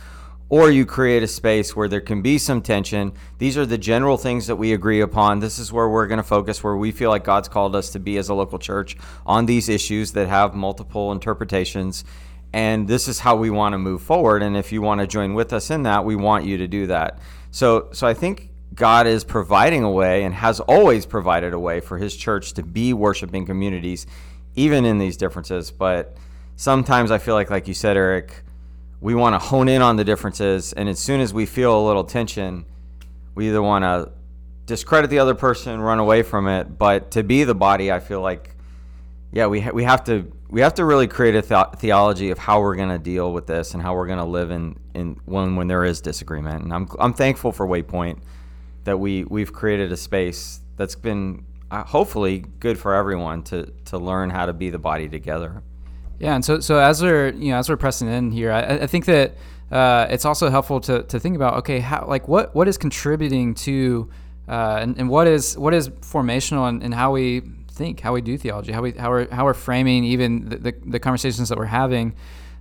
[0.49, 3.13] or you create a space where there can be some tension.
[3.37, 5.39] These are the general things that we agree upon.
[5.39, 7.99] This is where we're going to focus, where we feel like God's called us to
[7.99, 12.03] be as a local church on these issues that have multiple interpretations.
[12.51, 14.41] And this is how we want to move forward.
[14.41, 16.87] And if you want to join with us in that, we want you to do
[16.87, 17.19] that.
[17.51, 21.79] So, so I think God is providing a way and has always provided a way
[21.79, 24.07] for His church to be worshiping communities,
[24.55, 25.69] even in these differences.
[25.69, 26.17] But
[26.55, 28.43] sometimes I feel like, like you said, Eric,
[29.01, 31.83] we want to hone in on the differences, and as soon as we feel a
[31.85, 32.65] little tension,
[33.35, 34.11] we either want to
[34.65, 36.77] discredit the other person, run away from it.
[36.77, 38.55] But to be the body, I feel like,
[39.31, 42.37] yeah, we ha- we have to we have to really create a th- theology of
[42.37, 45.19] how we're going to deal with this and how we're going to live in in
[45.25, 46.63] when when there is disagreement.
[46.63, 48.19] And I'm I'm thankful for Waypoint
[48.83, 53.97] that we we've created a space that's been uh, hopefully good for everyone to to
[53.97, 55.63] learn how to be the body together.
[56.19, 58.87] Yeah, and so so as we're you know as we're pressing in here, I, I
[58.87, 59.35] think that
[59.71, 63.53] uh, it's also helpful to, to think about okay how like what what is contributing
[63.55, 64.09] to
[64.49, 68.37] uh, and, and what is what is formational and, how we think, how we do
[68.37, 71.65] theology, how we how we're how we're framing even the, the, the conversations that we're
[71.65, 72.15] having,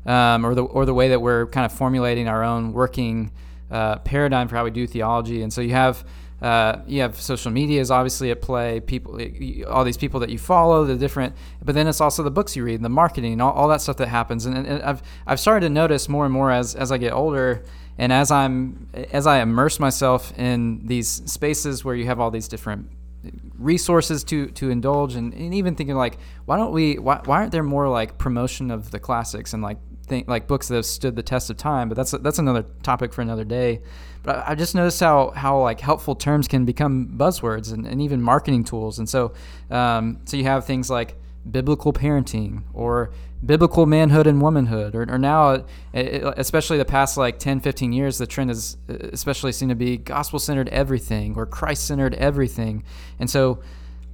[0.07, 3.33] um, or the or the way that we're kind of formulating our own working
[3.71, 5.43] uh, paradigm for how we do theology.
[5.43, 6.05] And so you have
[6.41, 8.81] uh, you have social media is obviously at play.
[8.81, 9.21] People,
[9.69, 11.35] all these people that you follow, the different.
[11.65, 14.09] But then it's also the books you read, the marketing, all, all that stuff that
[14.09, 14.47] happens.
[14.47, 17.65] And, and I've I've started to notice more and more as as I get older,
[17.99, 22.47] and as I'm as I immerse myself in these spaces where you have all these
[22.47, 22.89] different
[23.59, 27.51] resources to to indulge and, and even thinking like why don't we why, why aren't
[27.51, 31.17] there more like promotion of the classics and like think like books that have stood
[31.17, 33.81] the test of time but that's that's another topic for another day.
[34.23, 38.01] But I, I just noticed how how like helpful terms can become buzzwords and, and
[38.03, 38.99] even marketing tools.
[38.99, 39.33] And so
[39.71, 41.17] um, so you have things like
[41.51, 43.11] biblical parenting or
[43.45, 48.27] biblical manhood and womanhood or, or now especially the past like 10 15 years the
[48.27, 52.83] trend is especially seen to be gospel centered everything or christ centered everything.
[53.19, 53.61] And so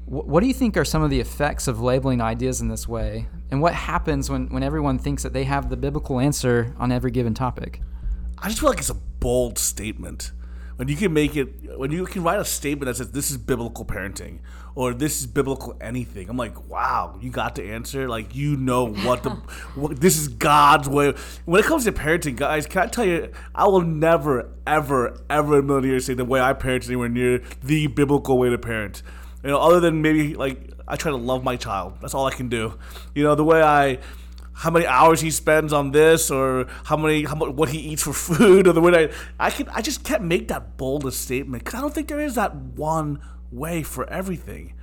[0.06, 3.26] what do you think are some of the effects of labeling ideas in this way?
[3.50, 7.10] And what happens when, when everyone thinks that they have the biblical answer on every
[7.10, 7.80] given topic?
[8.38, 10.32] I just feel like it's a bold statement.
[10.76, 13.36] When you can make it when you can write a statement that says this is
[13.36, 14.40] biblical parenting
[14.74, 18.08] or this is biblical anything i'm like wow you got the answer?
[18.08, 19.30] Like you know what the
[19.76, 21.14] what, this is god's way.
[21.44, 25.58] When it comes to parenting guys can i tell you i will never ever ever
[25.58, 28.50] in a million years say the way i parent is anywhere near the biblical way
[28.50, 29.02] to parent
[29.44, 32.32] you know other than maybe like i try to love my child that's all i
[32.32, 32.76] can do
[33.14, 33.98] you know the way i
[34.54, 38.02] how many hours he spends on this or how many how much what he eats
[38.02, 41.12] for food or the way I I can I just can't make that bold a
[41.12, 44.74] statement because I don't think there is that one way for everything.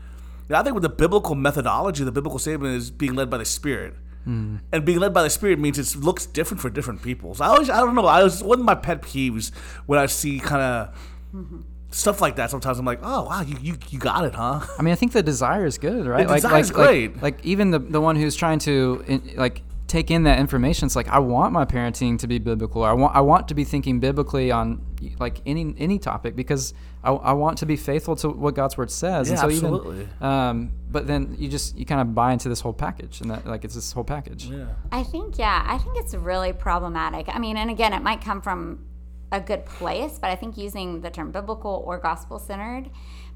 [0.48, 3.46] And I think with the biblical methodology, the biblical statement is being led by the
[3.46, 3.96] Spirit.
[4.28, 4.60] Mm.
[4.72, 7.34] And being led by the Spirit means it looks different for different people.
[7.34, 9.52] So I always, I don't know, I was one of my pet peeves
[9.86, 10.96] when I see kind of
[11.34, 11.62] mm-hmm.
[11.92, 12.50] Stuff like that.
[12.50, 14.62] Sometimes I'm like, oh wow, you, you, you got it, huh?
[14.78, 16.26] I mean, I think the desire is good, right?
[16.26, 17.14] The like, desire is great.
[17.16, 19.04] Like, like, even the the one who's trying to
[19.36, 20.86] like take in that information.
[20.86, 22.84] It's like I want my parenting to be biblical.
[22.84, 24.82] I want I want to be thinking biblically on
[25.20, 26.74] like any any topic because
[27.04, 29.28] I, I want to be faithful to what God's word says.
[29.28, 30.02] Yeah, and so absolutely.
[30.02, 33.32] Even, um, but then you just you kind of buy into this whole package, and
[33.32, 34.46] that like it's this whole package.
[34.46, 34.68] Yeah.
[34.94, 37.28] I think yeah, I think it's really problematic.
[37.28, 38.86] I mean, and again, it might come from
[39.32, 42.90] a good place, but I think using the term biblical or gospel centered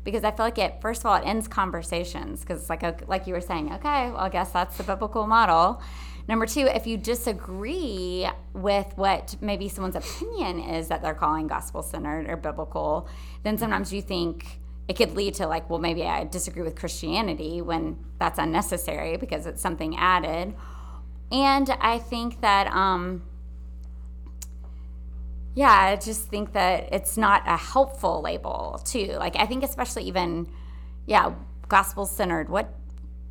[0.04, 2.96] because I feel like it first of all it ends conversations because it's like a,
[3.08, 5.82] like you were saying okay well I guess that's the biblical model
[6.28, 11.84] Number two, if you disagree with what maybe someone's opinion is that they're calling gospel
[11.84, 13.08] centered or biblical,
[13.44, 17.62] then sometimes you think it could lead to like, well, maybe I disagree with Christianity
[17.62, 20.56] when that's unnecessary because it's something added.
[21.32, 23.24] And I think that, um,
[25.56, 29.16] yeah, I just think that it's not a helpful label too.
[29.18, 30.48] Like, I think especially even,
[31.08, 31.34] yeah,
[31.70, 32.50] gospel centered.
[32.50, 32.74] What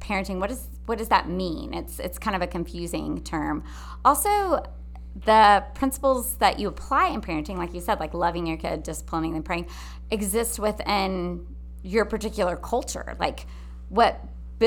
[0.01, 0.41] parenting?
[0.41, 1.75] What is what does that mean?
[1.75, 3.63] It's it's kind of a confusing term.
[4.05, 4.63] Also,
[5.25, 9.35] the principles that you apply in parenting, like you said, like loving your kid, disciplining
[9.35, 9.67] them, praying,
[10.11, 11.47] exist within
[11.83, 13.17] your particular culture.
[13.21, 13.47] Like
[13.91, 14.21] what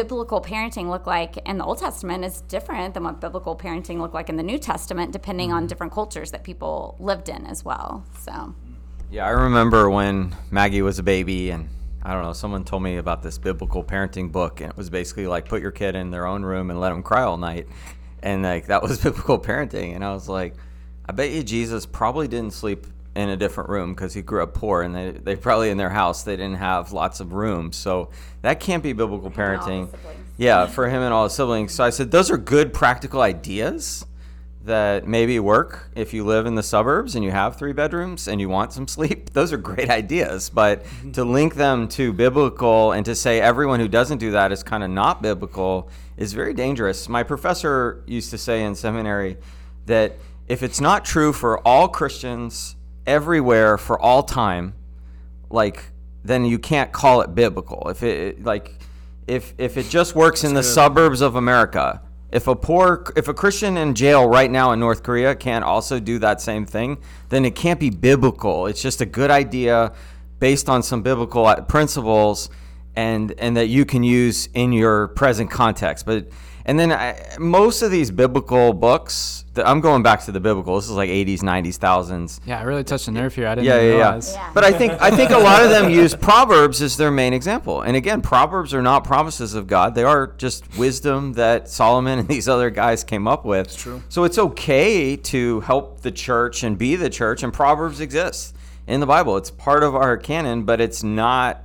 [0.03, 4.13] biblical parenting look like in the Old Testament is different than what biblical parenting looked
[4.13, 5.67] like in the New Testament, depending on mm-hmm.
[5.67, 8.05] different cultures that people lived in as well.
[8.19, 8.53] So,
[9.09, 11.67] yeah, I remember when Maggie was a baby and
[12.03, 15.25] I don't know, someone told me about this biblical parenting book, and it was basically
[15.25, 17.67] like put your kid in their own room and let them cry all night.
[18.21, 19.95] And like that was biblical parenting.
[19.95, 20.53] And I was like,
[21.07, 22.85] I bet you Jesus probably didn't sleep
[23.17, 25.89] in a different room because he grew up poor and they, they probably in their
[25.89, 28.09] house they didn't have lots of rooms so
[28.43, 29.89] that can't be biblical parenting
[30.37, 34.05] yeah for him and all his siblings so i said those are good practical ideas
[34.67, 38.39] that maybe work if you live in the suburbs and you have three bedrooms and
[38.39, 39.29] you want some sleep.
[39.33, 40.49] Those are great ideas.
[40.49, 41.11] But mm-hmm.
[41.13, 44.83] to link them to biblical and to say everyone who doesn't do that is kind
[44.83, 47.07] of not biblical is very dangerous.
[47.07, 49.37] My professor used to say in seminary
[49.85, 52.75] that if it's not true for all Christians
[53.07, 54.73] everywhere for all time,
[55.49, 55.85] like
[56.23, 57.87] then you can't call it biblical.
[57.89, 58.75] If it like
[59.25, 60.67] if if it just works That's in the good.
[60.67, 65.01] suburbs of America, If a poor, if a Christian in jail right now in North
[65.01, 66.97] Korea can't also do that same thing,
[67.29, 68.67] then it can't be biblical.
[68.67, 69.93] It's just a good idea
[70.39, 72.49] based on some biblical uh, principles
[72.95, 76.05] and and that you can use in your present context.
[76.05, 76.27] But
[76.67, 80.75] and then I, most of these biblical books, the, I'm going back to the biblical.
[80.75, 82.41] This is like 80s, 90s, thousands.
[82.45, 83.47] Yeah, I really touched a nerve here.
[83.47, 84.33] I didn't Yeah, yeah, yeah, realize.
[84.33, 84.51] Yeah.
[84.53, 87.81] But I think I think a lot of them use proverbs as their main example.
[87.81, 92.27] And again, proverbs are not promises of God; they are just wisdom that Solomon and
[92.27, 93.75] these other guys came up with.
[93.75, 94.03] true.
[94.09, 98.55] So it's okay to help the church and be the church, and proverbs exist
[98.87, 99.37] in the Bible.
[99.37, 101.63] It's part of our canon, but it's not.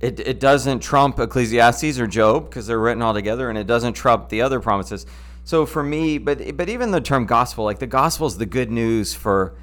[0.00, 3.94] It, it doesn't trump Ecclesiastes or Job because they're written all together, and it doesn't
[3.94, 5.06] trump the other promises.
[5.44, 8.70] So for me, but but even the term gospel, like the gospel is the good
[8.70, 9.54] news for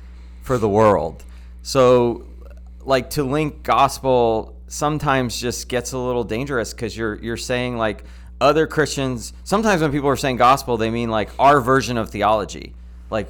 [0.41, 1.23] for the world.
[1.61, 2.25] So
[2.83, 8.03] like to link gospel sometimes just gets a little dangerous because you're you're saying like
[8.41, 9.31] other Christians.
[9.43, 12.73] Sometimes when people are saying gospel, they mean like our version of theology.
[13.09, 13.29] Like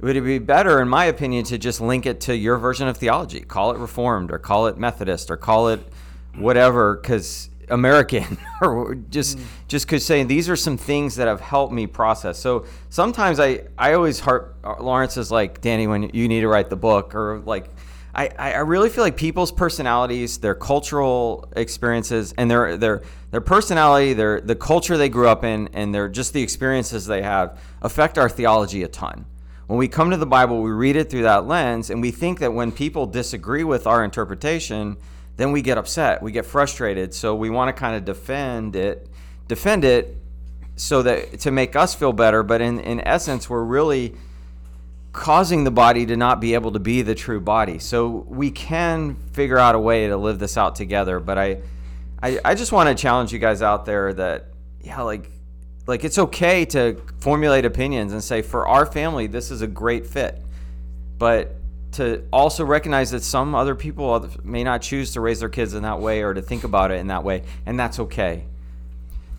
[0.00, 2.98] would it be better, in my opinion, to just link it to your version of
[2.98, 3.40] theology?
[3.40, 5.80] Call it Reformed or call it Methodist or call it
[6.36, 9.44] whatever, because American or just mm.
[9.68, 12.38] just because saying these are some things that have helped me process.
[12.38, 16.48] So sometimes I I always heart uh, Lawrence is like Danny when you need to
[16.48, 17.70] write the book or like.
[18.16, 24.12] I, I really feel like people's personalities, their cultural experiences, and their their their personality,
[24.12, 28.16] their the culture they grew up in, and their just the experiences they have affect
[28.16, 29.26] our theology a ton.
[29.66, 32.38] When we come to the Bible, we read it through that lens, and we think
[32.38, 34.96] that when people disagree with our interpretation,
[35.36, 37.14] then we get upset, we get frustrated.
[37.14, 39.08] So we want to kind of defend it,
[39.48, 40.16] defend it,
[40.76, 42.42] so that to make us feel better.
[42.42, 44.14] But in in essence, we're really
[45.14, 47.78] causing the body to not be able to be the true body.
[47.78, 51.20] So we can figure out a way to live this out together.
[51.20, 51.58] But I,
[52.20, 54.46] I, I just want to challenge you guys out there that
[54.82, 55.30] yeah, like,
[55.86, 60.06] like it's okay to formulate opinions and say for our family this is a great
[60.06, 60.42] fit,
[61.16, 61.56] but
[61.94, 65.82] to also recognize that some other people may not choose to raise their kids in
[65.82, 68.44] that way or to think about it in that way, and that's okay.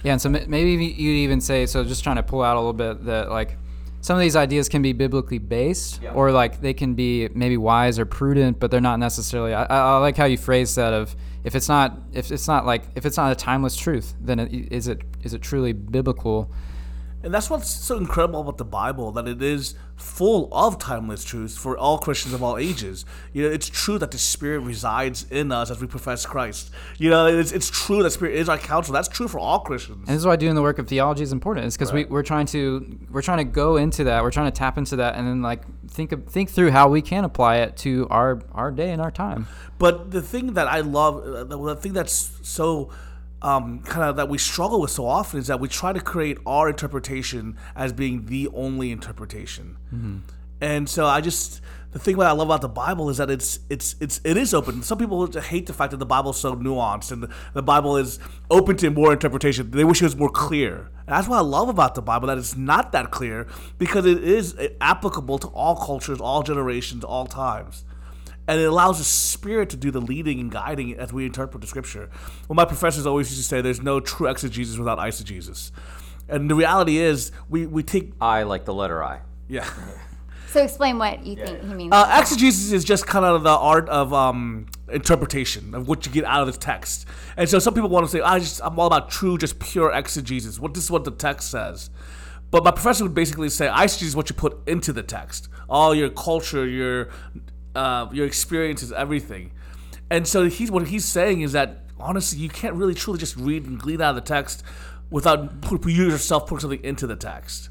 [0.04, 1.84] Yeah, and so maybe you'd even say so.
[1.84, 3.58] Just trying to pull out a little bit that like
[4.02, 6.12] some of these ideas can be biblically based, Yeah.
[6.14, 9.54] or like they can be maybe wise or prudent, but they're not necessarily.
[9.54, 12.84] I, I like how you phrase that of if it's not if it's not like
[12.96, 16.52] if it's not a timeless truth, then it, is it is it truly biblical?
[17.26, 21.58] And that's what's so incredible about the Bible that it is full of timeless truths
[21.58, 23.04] for all Christians of all ages.
[23.34, 26.70] You know, it's true that the Spirit resides in us as we profess Christ.
[27.00, 28.94] You know, it's, it's true that Spirit is our counsel.
[28.94, 30.02] That's true for all Christians.
[30.02, 31.66] And this is why doing the work of theology is important.
[31.66, 34.22] Is because we, we're trying to we're trying to go into that.
[34.22, 37.02] We're trying to tap into that, and then like think of, think through how we
[37.02, 39.48] can apply it to our our day and our time.
[39.80, 42.92] But the thing that I love, uh, the thing that's so
[43.42, 46.38] um, kind of that we struggle with so often is that we try to create
[46.46, 49.78] our interpretation as being the only interpretation.
[50.62, 53.60] And so I just the thing that I love about the Bible is that it's
[53.70, 54.84] it's it's it is open.
[54.84, 57.96] Some people hate the fact that the Bible is so nuanced and the, the Bible
[57.96, 58.20] is
[58.50, 59.72] open to more interpretation.
[59.72, 60.90] They wish it was more clear.
[61.08, 64.24] And that's what I love about the Bible that it's not that clear because it
[64.24, 67.86] is applicable to all cultures, all generations, all times
[68.48, 71.68] and it allows the spirit to do the leading and guiding as we interpret the
[71.68, 72.10] scripture.
[72.48, 75.72] Well, my professors always used to say, "There's no true exegesis without eisegesis,"
[76.30, 79.22] and the reality is, we we take I like the letter I.
[79.48, 79.70] yeah.
[80.48, 81.92] So explain what you think he means.
[81.94, 86.24] Uh, exegesis is just kind of the art of um, interpretation of what you get
[86.24, 87.06] out of the text,
[87.36, 89.92] and so some people want to say, "I just I'm all about true, just pure
[89.92, 91.90] exegesis." What this is what the text says.
[92.52, 95.94] But my professor would basically say, eisegesis is what you put into the text, all
[95.94, 97.10] your culture, your
[97.76, 99.52] uh, your experiences, everything.
[100.10, 103.66] And so he's what he's saying is that honestly, you can't really truly just read
[103.66, 104.64] and glean out of the text
[105.10, 107.70] without put, you yourself putting something into the text.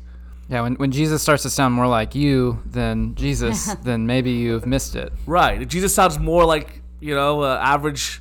[0.48, 4.66] Yeah, when, when Jesus starts to sound more like you than Jesus, then maybe you've
[4.66, 5.12] missed it.
[5.26, 5.66] Right.
[5.66, 8.20] Jesus sounds more like you know uh, average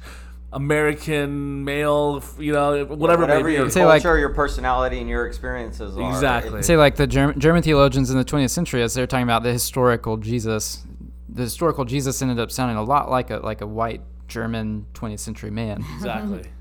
[0.53, 3.71] American male, you know, whatever, Whatever it your be.
[3.71, 6.09] Say, like- culture, your personality, and your experiences are.
[6.09, 6.61] Exactly.
[6.61, 9.51] Say like the German, German theologians in the 20th century, as they're talking about the
[9.51, 10.83] historical Jesus,
[11.33, 15.19] the historical Jesus ended up sounding a lot like a like a white German 20th
[15.19, 15.83] century man.
[15.95, 16.43] Exactly.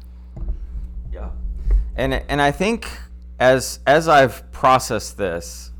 [1.12, 1.28] Yeah.
[1.94, 2.88] And and I think
[3.38, 5.70] as as I've processed this,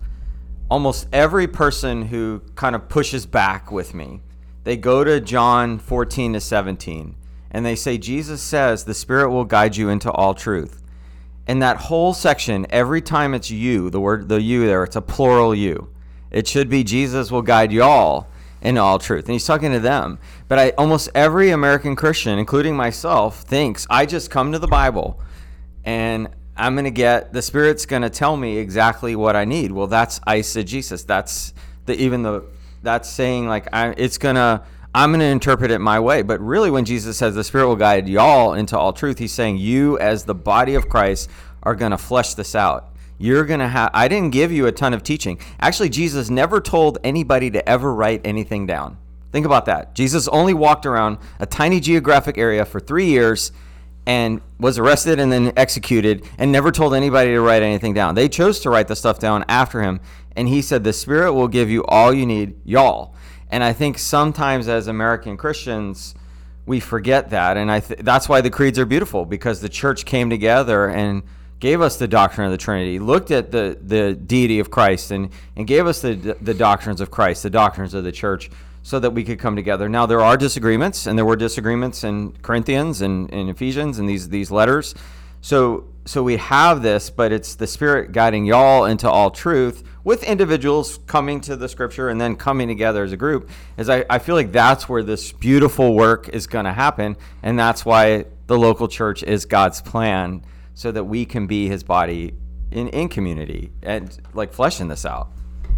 [0.70, 4.20] almost every person who kind of pushes back with me,
[4.64, 7.14] they go to John 14 to 17
[7.50, 10.82] and they say Jesus says the spirit will guide you into all truth.
[11.46, 15.00] And that whole section, every time it's you, the word the you there, it's a
[15.00, 15.88] plural you.
[16.30, 18.28] It should be Jesus will guide y'all
[18.62, 19.26] in all truth.
[19.26, 20.18] And he's talking to them.
[20.48, 25.20] But I almost every American Christian, including myself, thinks I just come to the Bible
[25.84, 29.72] and I'm going to get the Spirit's going to tell me exactly what I need.
[29.72, 31.06] Well, that's eisegesis.
[31.06, 31.54] That's
[31.86, 32.44] the even the
[32.82, 36.22] that's saying like I, it's gonna I'm going to interpret it my way.
[36.22, 39.56] But really, when Jesus says the Spirit will guide y'all into all truth, he's saying
[39.56, 41.30] you, as the body of Christ,
[41.62, 42.91] are going to flesh this out.
[43.22, 45.38] You're going to have, I didn't give you a ton of teaching.
[45.60, 48.98] Actually, Jesus never told anybody to ever write anything down.
[49.30, 49.94] Think about that.
[49.94, 53.52] Jesus only walked around a tiny geographic area for three years
[54.06, 58.16] and was arrested and then executed and never told anybody to write anything down.
[58.16, 60.00] They chose to write the stuff down after him.
[60.34, 63.14] And he said, The Spirit will give you all you need, y'all.
[63.50, 66.16] And I think sometimes as American Christians,
[66.66, 67.56] we forget that.
[67.56, 71.22] And I th- that's why the creeds are beautiful because the church came together and
[71.62, 75.30] gave us the doctrine of the Trinity, looked at the, the deity of Christ, and,
[75.54, 78.50] and gave us the, the doctrines of Christ, the doctrines of the church,
[78.82, 79.88] so that we could come together.
[79.88, 84.28] Now, there are disagreements, and there were disagreements in Corinthians and in Ephesians and these,
[84.28, 84.96] these letters.
[85.40, 90.24] So, so we have this, but it's the Spirit guiding y'all into all truth with
[90.24, 94.18] individuals coming to the scripture and then coming together as a group is I, I
[94.18, 98.58] feel like that's where this beautiful work is going to happen and that's why the
[98.58, 100.42] local church is god's plan
[100.74, 102.34] so that we can be his body
[102.70, 105.28] in, in community and like fleshing this out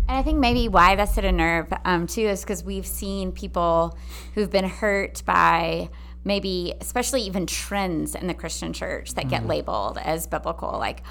[0.06, 3.32] and I think maybe why that's hit a nerve um, too is because we've seen
[3.32, 3.96] people
[4.34, 5.88] who've been hurt by
[6.24, 9.30] maybe, especially even trends in the Christian church that mm-hmm.
[9.30, 10.72] get labeled as biblical.
[10.78, 11.02] Like,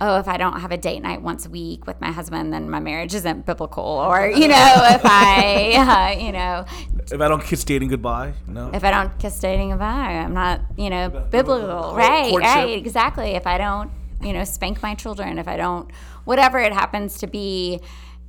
[0.00, 2.68] oh, if I don't have a date night once a week with my husband, then
[2.68, 3.84] my marriage isn't biblical.
[3.84, 6.66] Or, you know, if I, uh, you know,
[7.10, 8.70] if I don't kiss dating goodbye, no.
[8.74, 11.94] If I don't kiss dating goodbye, I'm not, you know, biblical.
[11.94, 12.54] Right, Courtship.
[12.54, 13.30] right, exactly.
[13.30, 13.90] If I don't,
[14.20, 15.90] you know, spank my children, if I don't,
[16.24, 17.80] whatever it happens to be.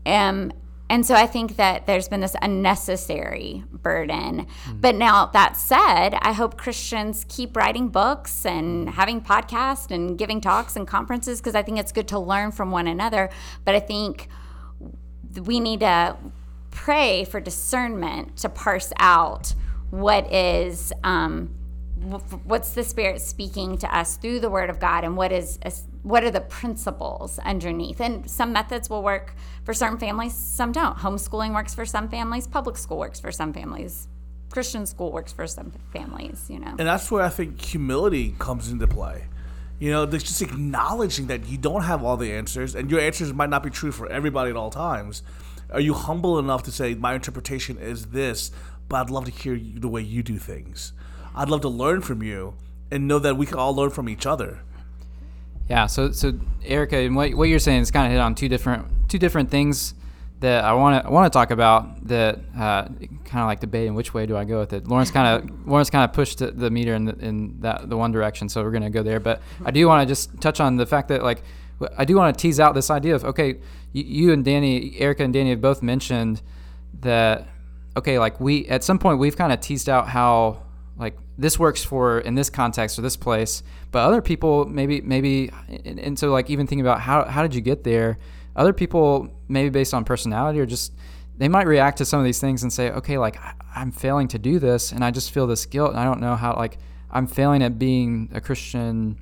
[0.06, 0.54] Um,
[0.90, 4.46] and so I think that there's been this unnecessary burden.
[4.46, 4.80] Mm-hmm.
[4.80, 10.40] But now that said, I hope Christians keep writing books and having podcasts and giving
[10.40, 13.30] talks and conferences because I think it's good to learn from one another.
[13.66, 14.30] But I think
[15.44, 16.16] we need to
[16.72, 19.54] pray for discernment to parse out
[19.90, 21.54] what is um,
[22.46, 25.58] what's the spirit speaking to us through the word of god and what is
[26.08, 28.00] what are the principles underneath?
[28.00, 29.36] And some methods will work
[29.66, 30.98] for certain families some don't.
[30.98, 34.08] Homeschooling works for some families public school works for some families
[34.50, 36.74] christian school works for some families you know.
[36.80, 39.26] And that's where i think humility comes into play.
[39.80, 43.50] You know just acknowledging that you don't have all the answers and your answers might
[43.50, 45.24] not be true for everybody at all times.
[45.70, 48.52] Are you humble enough to say my interpretation is this
[48.88, 50.94] but i'd love to hear you, the way you do things.
[51.36, 52.56] I'd love to learn from you
[52.90, 54.62] and know that we can all learn from each other.
[55.70, 55.88] Yeah.
[55.88, 58.88] So, so Erica, and what, what you're saying is kind of hit on two different
[59.10, 59.94] two different things
[60.40, 62.08] that I want to want to talk about.
[62.08, 63.72] That uh, kind of like debate.
[63.72, 64.88] debating which way do I go with it.
[64.88, 67.98] Lawrence kind of Lawrence kind of pushed the, the meter in the, in that the
[67.98, 69.20] one direction, so we're gonna go there.
[69.20, 71.42] But I do want to just touch on the fact that like
[71.98, 73.58] I do want to tease out this idea of okay,
[73.94, 76.42] you, you and Danny, Erica and Danny have both mentioned
[77.02, 77.48] that
[77.96, 80.64] okay, like we at some point we've kind of teased out how
[80.98, 85.52] like this works for in this context or this place but other people maybe maybe
[85.86, 88.18] and, and, so like even thinking about how, how did you get there?
[88.56, 90.94] Other people maybe based on personality or just
[91.38, 93.38] they might react to some of these things and say okay like
[93.76, 96.36] i'm failing to do this and i just feel this guilt and i don't know
[96.36, 96.78] how like
[97.12, 99.18] i'm failing at being a christian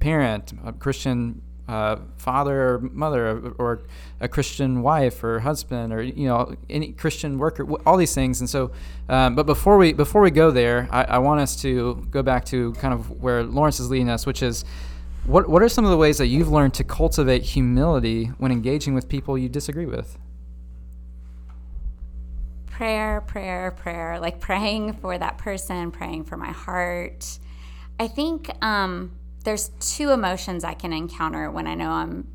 [0.00, 3.82] parent a christian uh, father or mother or
[4.18, 8.40] a Christian wife or husband or you know any Christian worker, all these things.
[8.40, 8.72] And so,
[9.08, 12.44] um, but before we before we go there, I, I, want us to go back
[12.46, 14.64] to kind of where Lawrence is leading us, which is
[15.26, 18.94] what what are some of the ways that you've learned to cultivate humility when engaging
[18.94, 20.18] with people you disagree with?
[22.66, 24.18] Prayer, prayer, prayer.
[24.18, 27.38] Like praying for that person, praying for my heart.
[28.00, 28.50] I think.
[28.60, 29.12] Um,
[29.44, 32.28] there's two emotions I can encounter when I know I'm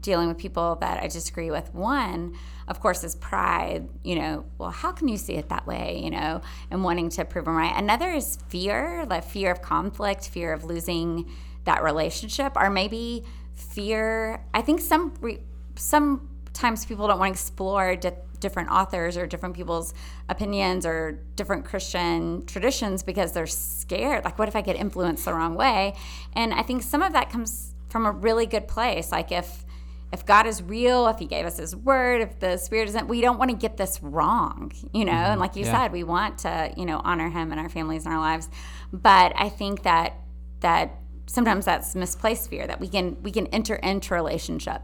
[0.00, 1.72] dealing with people that I disagree with.
[1.74, 2.36] One,
[2.68, 3.88] of course, is pride.
[4.02, 6.00] You know, well, how can you see it that way?
[6.02, 7.72] You know, and wanting to prove them right.
[7.74, 11.30] Another is fear, like fear of conflict, fear of losing
[11.64, 13.24] that relationship, or maybe
[13.54, 14.44] fear.
[14.52, 15.40] I think some re-
[15.76, 18.12] sometimes people don't want to explore di-
[18.42, 19.94] different authors or different people's
[20.28, 24.24] opinions or different Christian traditions because they're scared.
[24.24, 25.94] Like, what if I get influenced the wrong way?
[26.34, 29.10] And I think some of that comes from a really good place.
[29.10, 29.64] Like, if
[30.12, 33.22] if God is real, if He gave us His word, if the Spirit isn't, we
[33.22, 35.12] don't want to get this wrong, you know.
[35.12, 35.32] Mm-hmm.
[35.32, 35.84] And like you yeah.
[35.84, 38.50] said, we want to, you know, honor Him and our families and our lives.
[38.92, 40.18] But I think that
[40.60, 44.82] that sometimes that's misplaced fear that we can we can enter into relationship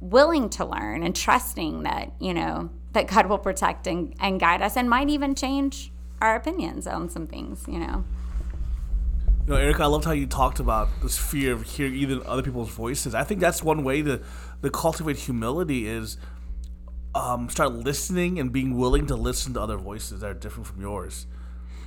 [0.00, 4.62] willing to learn and trusting that you know that god will protect and, and guide
[4.62, 8.04] us and might even change our opinions on some things you know
[9.46, 12.42] You know, Erica, I loved how you talked about this fear of hearing even other
[12.42, 13.14] people's voices.
[13.14, 14.20] I think that's one way to,
[14.62, 16.18] to cultivate humility is
[17.14, 20.80] um, start listening and being willing to listen to other voices that are different from
[20.80, 21.26] yours.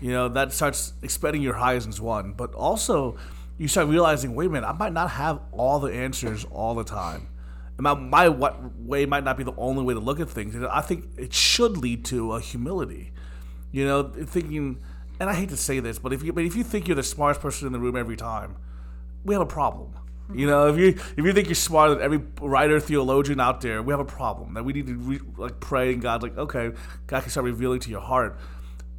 [0.02, 3.18] You know, that starts expanding your horizons, one, but also
[3.58, 6.84] you start realizing, wait a minute, I might not have all the answers all the
[6.84, 7.28] time.
[7.78, 10.56] My, my what way might not be the only way to look at things.
[10.56, 13.12] I think it should lead to a humility.
[13.72, 14.80] You know, thinking,
[15.20, 17.04] and I hate to say this, but if you but if you think you're the
[17.04, 18.58] smartest person in the room every time,
[19.24, 19.96] we have a problem.
[20.34, 23.82] You know, if you if you think you're smarter than every writer theologian out there,
[23.84, 24.54] we have a problem.
[24.54, 26.72] That we need to re, like pray and God like okay,
[27.08, 28.38] God can start revealing to your heart.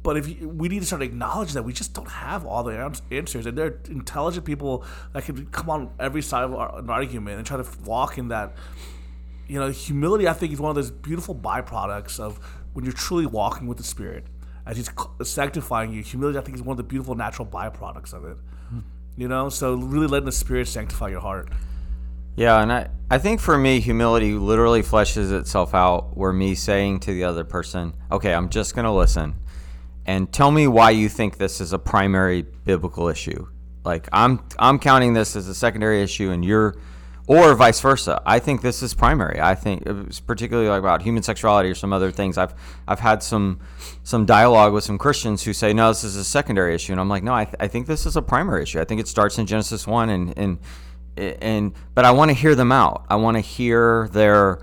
[0.05, 3.01] But if you, we need to start acknowledging that we just don't have all the
[3.09, 6.91] answers, and there are intelligent people that can come on every side of our, an
[6.91, 8.53] argument and try to walk in that.
[9.47, 12.37] You know, humility I think is one of those beautiful byproducts of
[12.73, 14.27] when you're truly walking with the Spirit,
[14.67, 14.91] as He's
[15.23, 16.03] sanctifying you.
[16.03, 18.37] Humility I think is one of the beautiful natural byproducts of it.
[18.69, 18.81] Hmm.
[19.17, 21.49] You know, so really letting the Spirit sanctify your heart.
[22.35, 26.99] Yeah, and I, I think for me, humility literally fleshes itself out where me saying
[27.01, 29.35] to the other person, okay, I'm just going to listen
[30.05, 33.47] and tell me why you think this is a primary biblical issue.
[33.83, 36.75] Like I'm I'm counting this as a secondary issue and you're
[37.27, 38.21] or vice versa.
[38.25, 39.41] I think this is primary.
[39.41, 42.37] I think uh, it's particularly like about human sexuality or some other things.
[42.37, 42.53] I've
[42.87, 43.59] I've had some
[44.03, 47.09] some dialogue with some Christians who say no, this is a secondary issue, and I'm
[47.09, 48.79] like, no, I, th- I think this is a primary issue.
[48.79, 50.59] I think it starts in Genesis one, and and
[51.17, 53.05] and but I want to hear them out.
[53.09, 54.59] I want to hear their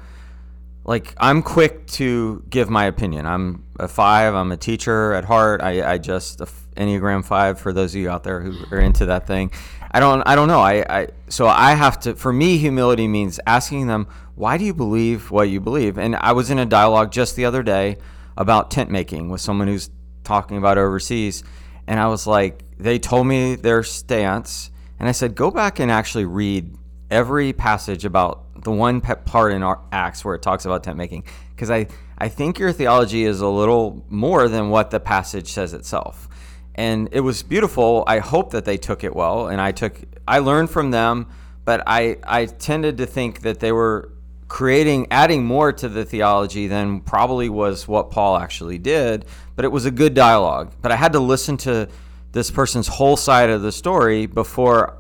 [0.85, 3.27] like I'm quick to give my opinion.
[3.27, 4.35] I'm a five.
[4.35, 5.63] I'm a teacher at heart.
[5.63, 9.07] I, I just uh, Enneagram five for those of you out there who are into
[9.07, 9.51] that thing.
[9.91, 10.61] I don't I don't know.
[10.61, 14.75] I, I so I have to for me humility means asking them why do you
[14.75, 15.99] believe what you believe.
[15.99, 17.99] And I was in a dialogue just the other day
[18.37, 19.91] about tent making with someone who's
[20.25, 21.45] talking about overseas,
[21.87, 25.91] and I was like, they told me their stance, and I said, go back and
[25.91, 26.75] actually read
[27.13, 31.25] every passage about the one part in our Acts where it talks about tent making,
[31.55, 31.87] because I
[32.19, 36.29] I think your theology is a little more than what the passage says itself.
[36.75, 38.03] And it was beautiful.
[38.07, 41.29] I hope that they took it well, and I took I learned from them,
[41.65, 44.13] but I I tended to think that they were
[44.49, 49.73] creating adding more to the theology than probably was what Paul actually did, but it
[49.73, 50.73] was a good dialogue.
[50.81, 51.89] But I had to listen to
[52.33, 54.97] this person's whole side of the story before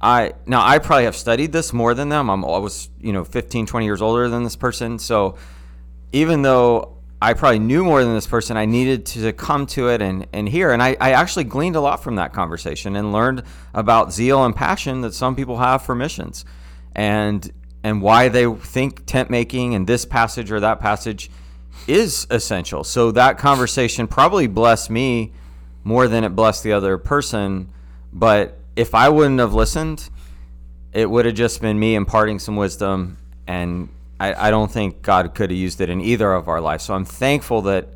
[0.00, 2.30] I now I probably have studied this more than them.
[2.30, 4.98] I'm I was, you know, 15, 20 years older than this person.
[4.98, 5.36] So
[6.12, 10.00] even though I probably knew more than this person, I needed to come to it
[10.00, 10.70] and, and hear.
[10.70, 13.42] And I, I actually gleaned a lot from that conversation and learned
[13.74, 16.44] about zeal and passion that some people have for missions
[16.94, 21.30] and and why they think tent making and this passage or that passage
[21.86, 22.84] is essential.
[22.84, 25.32] So that conversation probably blessed me
[25.84, 27.70] more than it blessed the other person.
[28.12, 30.08] But if I wouldn't have listened,
[30.94, 35.34] it would have just been me imparting some wisdom and I, I don't think God
[35.34, 36.84] could have used it in either of our lives.
[36.84, 37.88] So I'm thankful that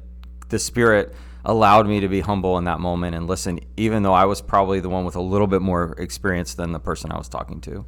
[0.50, 4.26] the Spirit allowed me to be humble in that moment and listen, even though I
[4.26, 7.30] was probably the one with a little bit more experience than the person I was
[7.30, 7.86] talking to.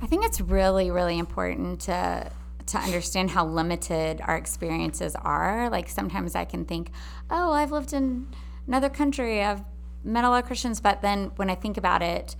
[0.00, 2.30] I think it's really, really important to
[2.66, 5.70] to understand how limited our experiences are.
[5.70, 6.90] Like sometimes I can think,
[7.30, 8.26] oh, I've lived in
[8.66, 9.62] another country, I've
[10.06, 12.36] met a lot of Christians, but then when I think about it,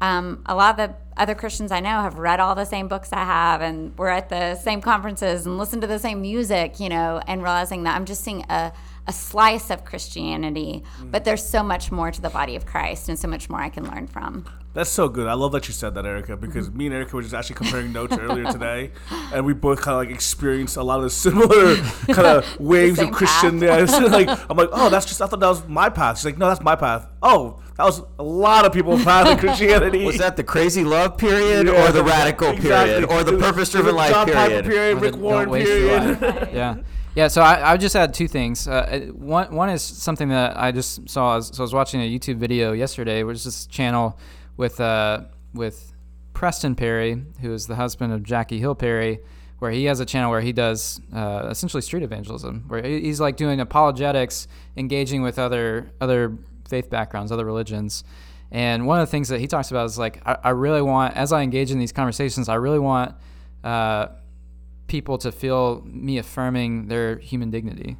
[0.00, 3.12] um, a lot of the other Christians I know have read all the same books
[3.12, 6.88] I have, and we're at the same conferences and listen to the same music, you
[6.88, 8.72] know, and realizing that I'm just seeing a,
[9.06, 11.10] a slice of Christianity, mm.
[11.10, 13.68] but there's so much more to the body of Christ and so much more I
[13.68, 14.46] can learn from.
[14.72, 15.26] That's so good.
[15.26, 16.78] I love that you said that, Erica, because mm-hmm.
[16.78, 18.92] me and Erica were just actually comparing notes earlier today,
[19.32, 21.76] and we both kind of like experienced a lot of the similar
[22.14, 23.90] kind of waves of Christianness.
[24.12, 26.18] like I'm like, oh, that's just I thought that was my path.
[26.18, 27.08] She's like, no, that's my path.
[27.20, 30.04] Oh, that was a lot of people's path in Christianity.
[30.04, 33.06] was that the crazy love period, yeah, or the radical exactly.
[33.06, 34.64] period, or the purpose-driven life John period?
[34.64, 36.50] Piper period, Rick Warren period.
[36.52, 36.76] yeah.
[37.16, 38.68] Yeah, so I, I would just add two things.
[38.68, 41.40] Uh, one, one is something that I just saw.
[41.40, 44.16] So I was watching a YouTube video yesterday, which is this channel
[44.60, 45.22] with uh,
[45.54, 45.94] with
[46.34, 49.20] Preston Perry, who is the husband of Jackie Hill Perry,
[49.58, 53.36] where he has a channel where he does uh, essentially street evangelism, where he's like
[53.36, 54.46] doing apologetics,
[54.76, 56.36] engaging with other other
[56.68, 58.04] faith backgrounds, other religions.
[58.52, 61.16] And one of the things that he talks about is like, I, I really want,
[61.16, 63.14] as I engage in these conversations, I really want
[63.64, 64.08] uh,
[64.88, 67.96] people to feel me affirming their human dignity.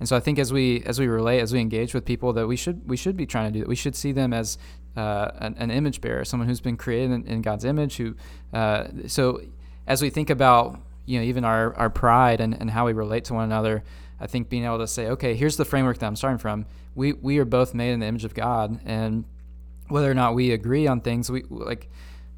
[0.00, 2.48] And so I think as we as we relate, as we engage with people, that
[2.48, 3.68] we should we should be trying to do that.
[3.68, 4.58] We should see them as
[4.96, 7.96] uh, an, an, image bearer, someone who's been created in, in God's image.
[7.96, 8.16] Who,
[8.52, 9.40] uh, so
[9.86, 13.24] as we think about you know even our, our pride and, and how we relate
[13.26, 13.82] to one another,
[14.20, 16.66] I think being able to say, okay, here's the framework that I'm starting from.
[16.94, 19.24] We we are both made in the image of God, and
[19.88, 21.88] whether or not we agree on things, we like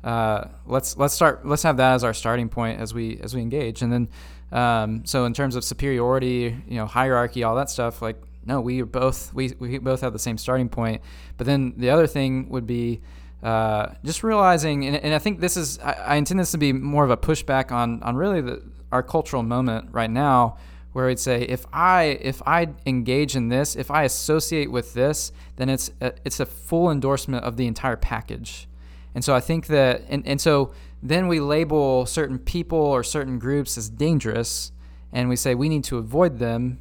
[0.04, 3.40] uh, let's let's start let's have that as our starting point as we as we
[3.40, 4.08] engage, and then
[4.52, 8.82] um, so in terms of superiority, you know, hierarchy, all that stuff, like no, we
[8.82, 11.02] are both we we both have the same starting point.
[11.36, 13.00] But then the other thing would be
[13.42, 16.72] uh, just realizing, and, and I think this is I, I intend this to be
[16.72, 20.56] more of a pushback on on really the, our cultural moment right now
[20.92, 25.32] where we'd say if I if I engage in this, if I associate with this,
[25.56, 28.68] then it's a, it's a full endorsement of the entire package.
[29.14, 30.72] And so I think that, and, and so
[31.02, 34.72] then we label certain people or certain groups as dangerous,
[35.12, 36.80] and we say we need to avoid them.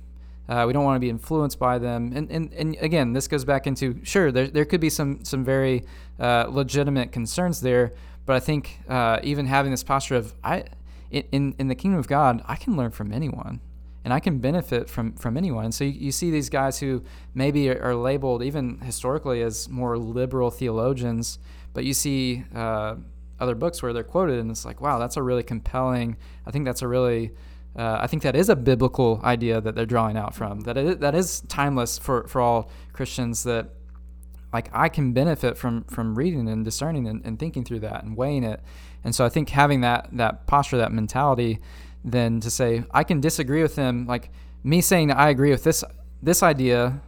[0.50, 2.12] Uh, we don't want to be influenced by them.
[2.16, 5.44] And, and, and again, this goes back into sure, there, there could be some, some
[5.44, 5.84] very
[6.20, 7.94] uh, legitimate concerns there,
[8.26, 10.66] but I think uh, even having this posture of, I,
[11.10, 13.62] in, in the kingdom of God, I can learn from anyone
[14.04, 15.72] and I can benefit from from anyone.
[15.72, 19.98] So you, you see these guys who maybe are, are, labeled even historically as more
[19.98, 21.40] liberal theologians,
[21.74, 22.96] but you see uh,
[23.40, 26.18] other books where they're quoted, and it's like, wow, that's a really compelling.
[26.46, 27.32] I think that's a really
[27.76, 30.62] uh, I think that is a biblical idea that they're drawing out from.
[30.62, 33.44] That it, that is timeless for, for all Christians.
[33.44, 33.70] That
[34.52, 38.18] like I can benefit from from reading and discerning and, and thinking through that and
[38.18, 38.60] weighing it.
[39.04, 41.60] And so I think having that that posture, that mentality,
[42.04, 44.06] then to say I can disagree with them.
[44.06, 44.32] Like
[44.64, 45.84] me saying I agree with this
[46.22, 47.02] this idea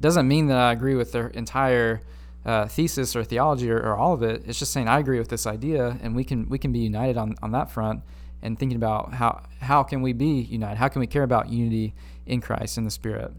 [0.00, 2.02] doesn't mean that I agree with their entire
[2.44, 4.44] uh, thesis or theology or, or, all of it.
[4.46, 7.16] It's just saying I agree with this idea, and we can we can be united
[7.16, 8.02] on, on that front.
[8.46, 10.76] And thinking about how how can we be united?
[10.76, 11.94] How can we care about unity
[12.26, 13.32] in Christ in the Spirit?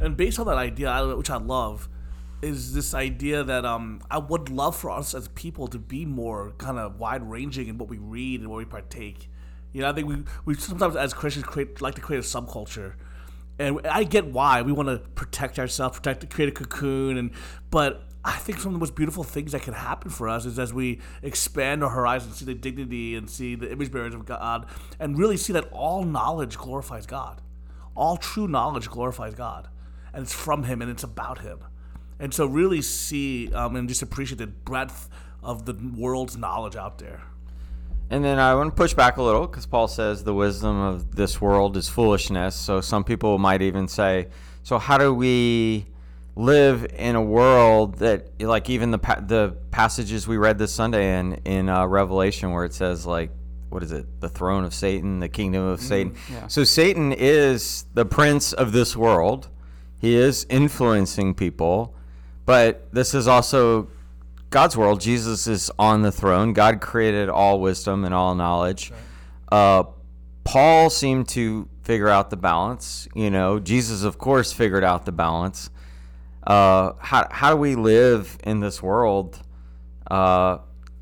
[0.00, 1.88] And based on that idea, which I love,
[2.42, 6.52] is this idea that um, I would love for us as people to be more
[6.58, 9.30] kind of wide ranging in what we read and what we partake.
[9.72, 12.94] You know, I think we we sometimes as Christians create like to create a subculture
[13.58, 17.30] and I get why we want to protect ourselves, protect, create a cocoon, and
[17.70, 20.58] but I think some of the most beautiful things that can happen for us is
[20.58, 24.66] as we expand our horizons, see the dignity and see the image bearers of God,
[24.98, 27.42] and really see that all knowledge glorifies God,
[27.94, 29.68] all true knowledge glorifies God,
[30.12, 31.58] and it's from Him and it's about Him,
[32.18, 35.10] and so really see um, and just appreciate the breadth
[35.42, 37.22] of the world's knowledge out there.
[38.10, 41.16] And then I want to push back a little because Paul says the wisdom of
[41.16, 42.54] this world is foolishness.
[42.54, 44.28] So some people might even say,
[44.62, 45.86] so how do we
[46.36, 51.34] live in a world that, like even the the passages we read this Sunday in
[51.44, 53.30] in uh, Revelation, where it says like,
[53.68, 56.16] what is it, the throne of Satan, the kingdom of mm, Satan.
[56.30, 56.46] Yeah.
[56.46, 59.48] So Satan is the prince of this world.
[60.00, 61.94] He is influencing people,
[62.46, 63.88] but this is also
[64.50, 66.52] God's world, Jesus is on the throne.
[66.52, 68.92] God created all wisdom and all knowledge.
[69.50, 69.78] Right.
[69.78, 69.84] Uh,
[70.44, 73.08] Paul seemed to figure out the balance.
[73.16, 75.70] You know, Jesus, of course, figured out the balance.
[76.46, 79.40] Uh, how how do we live in this world?
[80.10, 80.58] Uh,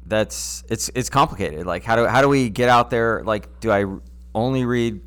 [0.06, 1.66] that's it's it's complicated.
[1.66, 3.22] Like how do how do we get out there?
[3.24, 3.84] Like, do I
[4.34, 5.00] only read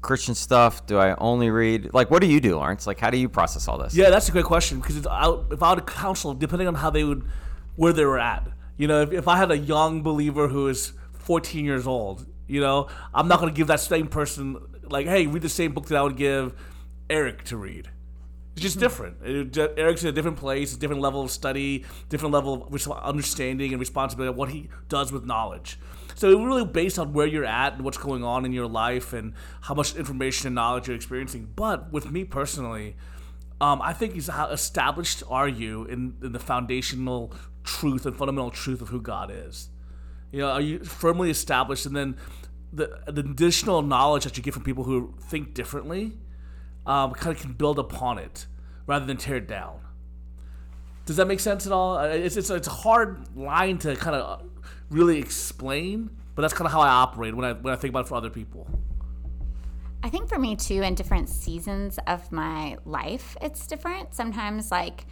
[0.00, 0.86] Christian stuff?
[0.86, 2.86] Do I only read like what do you do, Lawrence?
[2.86, 3.94] Like, how do you process all this?
[3.94, 5.06] Yeah, that's a great question because if
[5.62, 7.24] I would counsel, depending on how they would
[7.76, 8.48] where they were at.
[8.76, 12.60] You know, if, if I had a young believer who is 14 years old, you
[12.60, 15.86] know, I'm not going to give that same person, like, hey, read the same book
[15.86, 16.54] that I would give
[17.08, 17.88] Eric to read.
[18.54, 19.16] It's just different.
[19.24, 23.80] It, Eric's in a different place, different level of study, different level of understanding and
[23.80, 25.78] responsibility of what he does with knowledge.
[26.14, 29.14] So it really based on where you're at and what's going on in your life
[29.14, 29.32] and
[29.62, 31.50] how much information and knowledge you're experiencing.
[31.56, 32.96] But with me personally,
[33.60, 37.32] um, I think he's how established are you in, in the foundational
[37.64, 39.70] truth and fundamental truth of who God is?
[40.30, 41.86] You know, are you firmly established?
[41.86, 42.16] And then
[42.72, 46.18] the, the additional knowledge that you get from people who think differently
[46.86, 48.46] um, kind of can build upon it
[48.86, 49.80] rather than tear it down.
[51.06, 51.98] Does that make sense at all?
[51.98, 54.42] Uh, it's, it's, it's a hard line to kind of
[54.90, 58.06] really explain, but that's kind of how I operate when I, when I think about
[58.06, 58.68] it for other people.
[60.04, 64.14] I think for me too, in different seasons of my life, it's different.
[64.14, 65.06] Sometimes, like,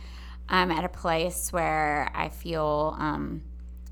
[0.49, 3.43] I'm at a place where I feel um,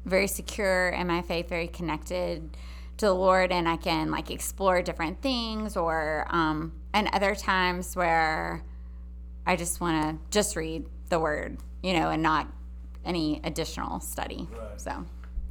[0.05, 2.57] very secure in my faith, very connected
[2.97, 5.77] to the Lord, and I can like explore different things.
[5.77, 8.65] Or um, and other times where
[9.47, 12.49] I just want to just read the Word, you know, and not
[13.05, 14.49] any additional study.
[14.53, 14.81] Right.
[14.81, 15.05] So,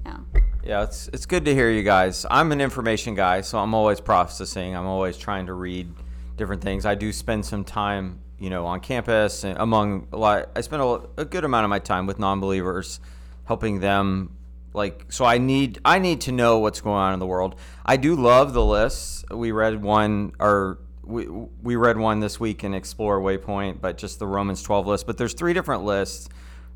[0.06, 0.18] yeah.
[0.64, 2.26] Yeah, it's it's good to hear you guys.
[2.30, 4.76] I'm an information guy, so I'm always processing.
[4.76, 5.94] I'm always trying to read
[6.36, 6.86] different things.
[6.86, 10.50] I do spend some time you know, on campus and among a lot.
[10.56, 13.00] I spend a, a good amount of my time with non-believers,
[13.46, 14.36] helping them.
[14.74, 17.56] Like, so I need I need to know what's going on in the world.
[17.86, 19.26] I do love the lists.
[19.32, 21.28] We read one, or we
[21.64, 25.08] we read one this week in Explore Waypoint, but just the Romans 12 list.
[25.08, 26.30] But there's three different lists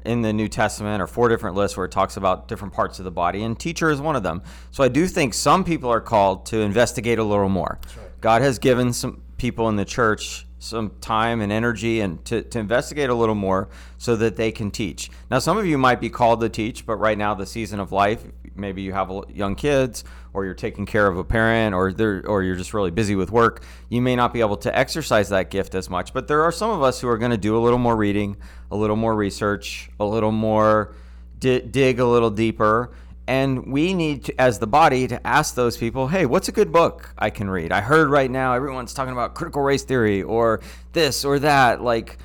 [0.06, 3.06] in the New Testament, or four different lists where it talks about different parts of
[3.06, 4.42] the body, and teacher is one of them.
[4.72, 7.80] So I do think some people are called to investigate a little more.
[8.20, 12.60] God has given some people in the church some time and energy and to, to
[12.60, 13.68] investigate a little more
[13.98, 15.10] so that they can teach.
[15.32, 17.92] Now, some of you might be called to teach, but right now, the season of
[17.92, 18.24] life,
[18.56, 22.44] maybe you have young kids or you're taking care of a parent or they're, or
[22.44, 25.76] you're just really busy with work, you may not be able to exercise that gift
[25.76, 26.14] as much.
[26.14, 28.38] But there are some of us who are going to do a little more reading,
[28.70, 30.96] a little more research, a little more
[31.42, 32.92] di- dig a little deeper.
[33.28, 36.72] And we need to, as the body to ask those people hey what's a good
[36.72, 37.72] book i can read?
[37.72, 40.62] I heard right now everyone's talking about critical race theory or
[40.94, 41.82] this or that.
[41.82, 42.18] Like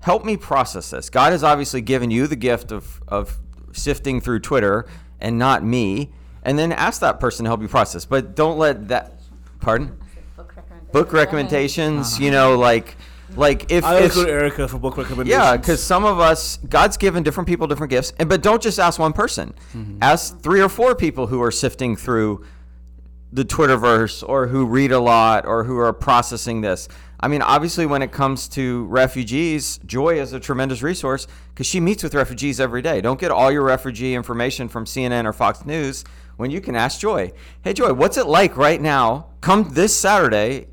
[0.00, 1.10] help me process this.
[1.10, 3.38] God has obviously given you the gift of, of
[3.72, 4.86] sifting through twitter
[5.24, 6.10] and not me
[6.42, 9.18] and then ask that person to help you process but don't let that
[9.60, 9.98] pardon
[10.36, 10.92] Book recommendations.
[10.92, 12.24] book recommendations uh-huh.
[12.24, 12.96] you know like
[13.36, 15.28] like if, I if look to Erica for book recommendations.
[15.28, 18.78] yeah, because some of us, God's given different people different gifts, and but don't just
[18.78, 19.54] ask one person.
[19.72, 19.98] Mm-hmm.
[20.02, 22.44] Ask three or four people who are sifting through
[23.32, 26.88] the Twitterverse or who read a lot or who are processing this.
[27.24, 31.80] I mean, obviously, when it comes to refugees, Joy is a tremendous resource because she
[31.80, 33.00] meets with refugees every day.
[33.00, 36.04] Don't get all your refugee information from CNN or Fox News
[36.36, 37.32] when you can ask Joy.
[37.62, 39.28] Hey, Joy, what's it like right now?
[39.40, 40.66] Come this Saturday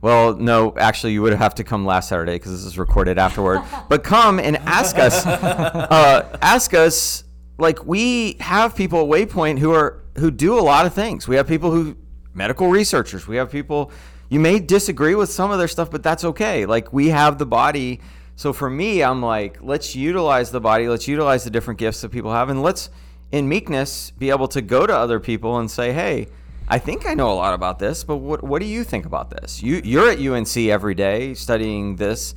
[0.00, 3.62] well, no, actually, you would have to come last Saturday because this is recorded afterward.
[3.90, 7.24] but come and ask us, uh, ask us.
[7.60, 11.26] Like we have people at Waypoint who are who do a lot of things.
[11.26, 11.96] We have people who
[12.32, 13.26] medical researchers.
[13.26, 13.90] We have people.
[14.28, 16.66] You may disagree with some of their stuff, but that's okay.
[16.66, 18.00] Like we have the body.
[18.36, 20.88] So for me, I'm like, let's utilize the body.
[20.88, 22.90] Let's utilize the different gifts that people have, and let's,
[23.32, 26.28] in meekness, be able to go to other people and say, hey.
[26.70, 29.30] I think I know a lot about this, but what what do you think about
[29.30, 29.62] this?
[29.62, 32.34] You you're at UNC every day studying this.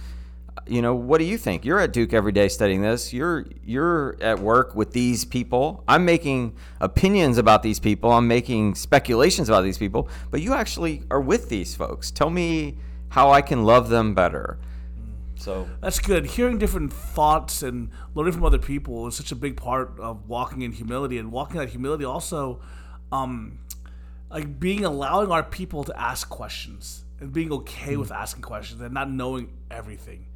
[0.67, 1.65] You know, what do you think?
[1.65, 3.13] You're at Duke every day studying this.
[3.13, 5.83] You're you're at work with these people.
[5.87, 8.11] I'm making opinions about these people.
[8.11, 12.11] I'm making speculations about these people, but you actually are with these folks.
[12.11, 12.77] Tell me
[13.09, 14.59] how I can love them better.
[15.41, 16.25] So That's good.
[16.27, 20.61] Hearing different thoughts and learning from other people is such a big part of walking
[20.61, 21.17] in humility.
[21.17, 22.61] And walking in that humility also,
[23.11, 23.57] um,
[24.29, 28.93] like being allowing our people to ask questions and being okay with asking questions and
[28.93, 30.27] not knowing everything.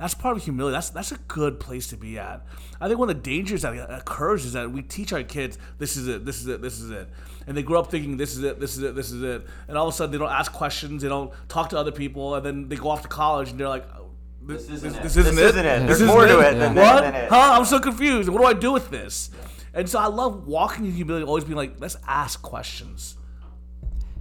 [0.00, 0.72] That's part of humility.
[0.72, 2.44] That's that's a good place to be at.
[2.80, 5.96] I think one of the dangers that occurs is that we teach our kids this
[5.96, 7.06] is it, this is it, this is it,
[7.46, 9.76] and they grow up thinking this is it, this is it, this is it, and
[9.76, 12.44] all of a sudden they don't ask questions, they don't talk to other people, and
[12.46, 14.06] then they go off to college and they're like, oh,
[14.42, 15.02] this, isn't it.
[15.02, 15.48] This isn't This it.
[15.56, 15.86] isn't it.
[15.86, 17.02] This There's more isn't to it than- what?
[17.02, 17.28] than it.
[17.28, 17.56] Huh?
[17.58, 18.30] I'm so confused.
[18.30, 19.30] What do I do with this?
[19.74, 23.16] And so I love walking in humility, always being like, let's ask questions.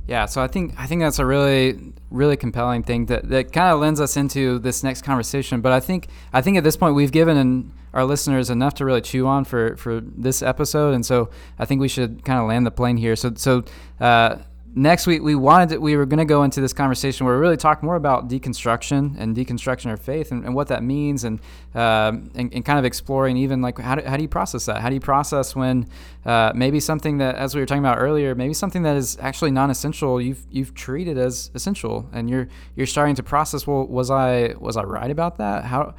[0.09, 3.71] Yeah, so I think I think that's a really really compelling thing that, that kind
[3.71, 5.61] of lends us into this next conversation.
[5.61, 9.01] But I think I think at this point we've given our listeners enough to really
[9.01, 11.29] chew on for, for this episode, and so
[11.59, 13.15] I think we should kind of land the plane here.
[13.15, 13.63] So so
[13.99, 14.37] uh,
[14.75, 17.41] next week we wanted to, we were going to go into this conversation where we
[17.41, 21.39] really talk more about deconstruction and deconstruction of faith and, and what that means and,
[21.73, 24.81] um, and and kind of exploring even like how do, how do you process that?
[24.81, 25.87] How do you process when
[26.25, 29.51] uh, maybe something that as we were talking about earlier maybe something that is actually
[29.51, 34.53] non-essential you've you've treated as essential and you're you're starting to process well was I
[34.59, 35.65] was I right about that?
[35.65, 35.95] How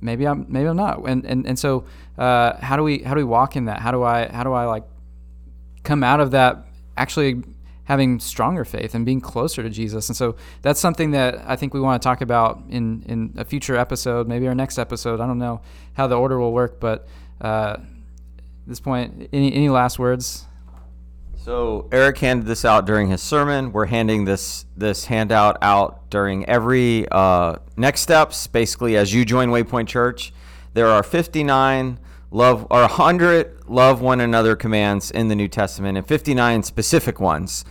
[0.00, 1.08] maybe I'm maybe I'm not.
[1.08, 1.84] And and, and so
[2.18, 3.80] uh, how do we how do we walk in that?
[3.80, 4.84] How do I how do I like
[5.82, 6.66] come out of that
[6.96, 7.42] actually
[7.90, 10.08] having stronger faith and being closer to Jesus.
[10.08, 13.44] And so that's something that I think we want to talk about in, in a
[13.44, 15.20] future episode, maybe our next episode.
[15.20, 15.60] I don't know
[15.94, 17.08] how the order will work, but
[17.40, 17.80] uh, at
[18.68, 20.46] this point, any, any last words?
[21.34, 23.72] So Eric handed this out during his sermon.
[23.72, 28.46] We're handing this this handout out during every uh, next steps.
[28.46, 30.32] Basically, as you join Waypoint Church,
[30.74, 31.98] there are 59
[32.30, 37.64] love or 100 love one another commands in the New Testament, and 59 specific ones.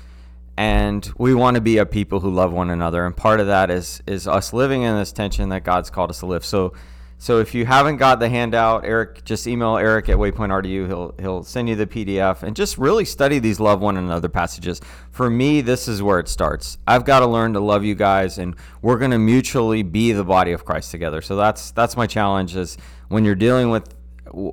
[0.60, 3.72] And we want to be a people who love one another, and part of that
[3.72, 6.44] is is us living in this tension that God's called us to live.
[6.46, 6.74] So.
[7.22, 10.88] So if you haven't got the handout, Eric, just email Eric at Waypoint RDU.
[10.88, 14.80] He'll he'll send you the PDF and just really study these love one another passages.
[15.12, 16.78] For me, this is where it starts.
[16.88, 20.24] I've got to learn to love you guys, and we're going to mutually be the
[20.24, 21.22] body of Christ together.
[21.22, 22.56] So that's that's my challenge.
[22.56, 22.78] Is
[23.10, 23.94] when you're dealing with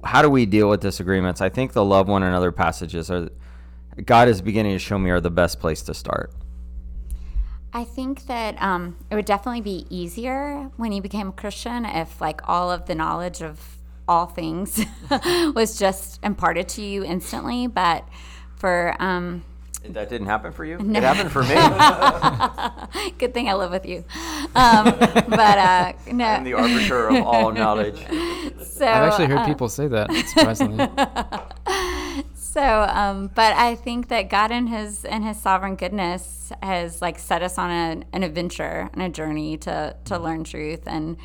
[0.02, 1.40] how do we deal with disagreements?
[1.40, 3.28] I think the love one another passages are
[4.04, 6.32] God is beginning to show me are the best place to start.
[7.72, 12.20] I think that um, it would definitely be easier when you became a Christian if,
[12.20, 13.76] like, all of the knowledge of
[14.08, 14.84] all things
[15.54, 17.66] was just imparted to you instantly.
[17.66, 18.08] But
[18.54, 19.44] for um,
[19.84, 20.78] That didn't happen for you.
[20.78, 23.10] It happened for me.
[23.18, 24.04] Good thing I live with you.
[24.54, 24.84] Um,
[25.28, 26.24] but uh, no.
[26.24, 27.98] I'm the arbiter of all knowledge.
[28.64, 30.88] so, I've actually heard uh, people say that, surprisingly.
[32.56, 37.18] So, um, but I think that God in His in His sovereign goodness has like
[37.18, 41.18] set us on a, an adventure and a journey to to learn truth, and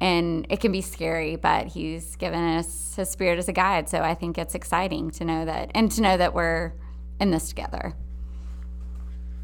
[0.00, 3.88] and it can be scary, but He's given us His Spirit as a guide.
[3.88, 6.72] So I think it's exciting to know that, and to know that we're
[7.20, 7.94] in this together.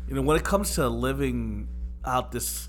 [0.08, 1.68] You know, when it comes to living
[2.04, 2.68] out this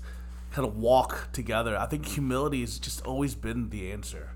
[0.52, 4.30] kind of walk together, I think humility has just always been the answer.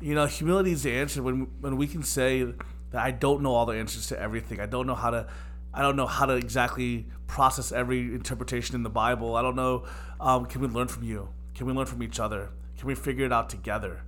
[0.00, 2.52] You know, humility is the answer when when we can say
[2.92, 4.60] that I don't know all the answers to everything.
[4.60, 5.26] I don't know how to,
[5.74, 9.36] I don't know how to exactly process every interpretation in the Bible.
[9.36, 9.84] I don't know.
[10.20, 11.28] Um, can we learn from you?
[11.54, 12.50] Can we learn from each other?
[12.78, 14.02] Can we figure it out together?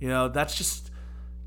[0.00, 0.90] You know, that's just,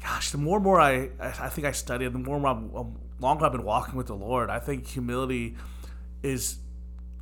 [0.02, 0.30] gosh.
[0.32, 3.00] The more and more I, I think I study, the more and more I'm, um,
[3.20, 4.50] longer I've been walking with the Lord.
[4.50, 5.56] I think humility
[6.22, 6.58] is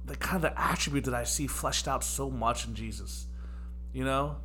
[0.05, 3.28] the kind of the attribute that I see fleshed out so much in Jesus,
[3.93, 4.38] you know,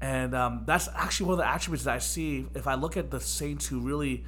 [0.00, 3.10] and um, that's actually one of the attributes that I see if I look at
[3.10, 4.24] the saints who really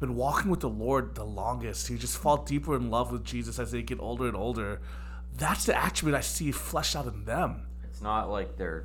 [0.00, 3.58] been walking with the Lord the longest, who just fall deeper in love with Jesus
[3.58, 4.80] as they get older and older.
[5.36, 7.66] That's the attribute I see fleshed out in them.
[7.84, 8.84] It's not like they're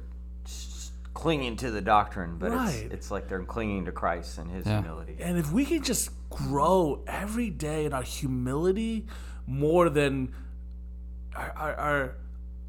[1.14, 2.74] clinging to the doctrine, but Right.
[2.86, 4.82] it's it's like they're clinging to Christ and His Yeah.
[4.82, 5.18] humility.
[5.20, 9.05] And if we can just grow every day in our humility
[9.45, 10.34] more than
[11.36, 12.22] our, our, our b- b-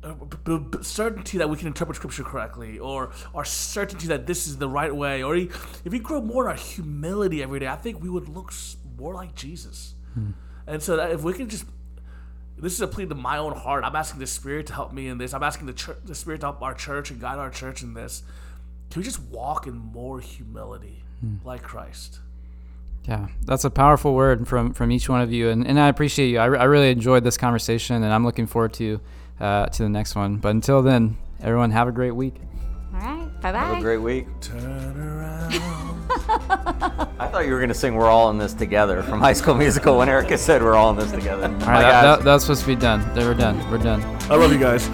[0.04, 4.68] Uh, certainty that we can interpret scripture correctly, or our certainty that this is the
[4.68, 8.10] right way, or if we grow more in our humility every day, I think we
[8.10, 8.52] would look
[8.98, 9.94] more like Jesus.
[10.12, 10.32] Hmm.
[10.66, 11.64] And so that if we can just
[12.58, 13.84] this is a plea to my own heart.
[13.84, 15.34] I'm asking the Spirit to help me in this.
[15.34, 17.94] I'm asking the church, the Spirit to help our church and guide our church in
[17.94, 18.22] this.
[18.90, 21.36] Can we just walk in more humility, hmm.
[21.44, 22.20] like Christ?
[23.08, 26.28] Yeah, that's a powerful word from from each one of you, and, and I appreciate
[26.28, 26.38] you.
[26.38, 29.00] I, re- I really enjoyed this conversation, and I'm looking forward to
[29.40, 30.36] uh, to the next one.
[30.36, 32.34] But until then, everyone have a great week.
[32.94, 33.58] All right, bye bye.
[33.58, 34.26] Have a great week.
[34.40, 35.54] Turn around.
[37.18, 39.98] I thought you were gonna sing "We're All in This Together" from High School Musical
[39.98, 42.60] when Erica said "We're all in this together." All right, that, that, that was supposed
[42.62, 43.12] to be done.
[43.14, 43.58] They were done.
[43.70, 44.02] We're done.
[44.30, 44.88] I love you guys.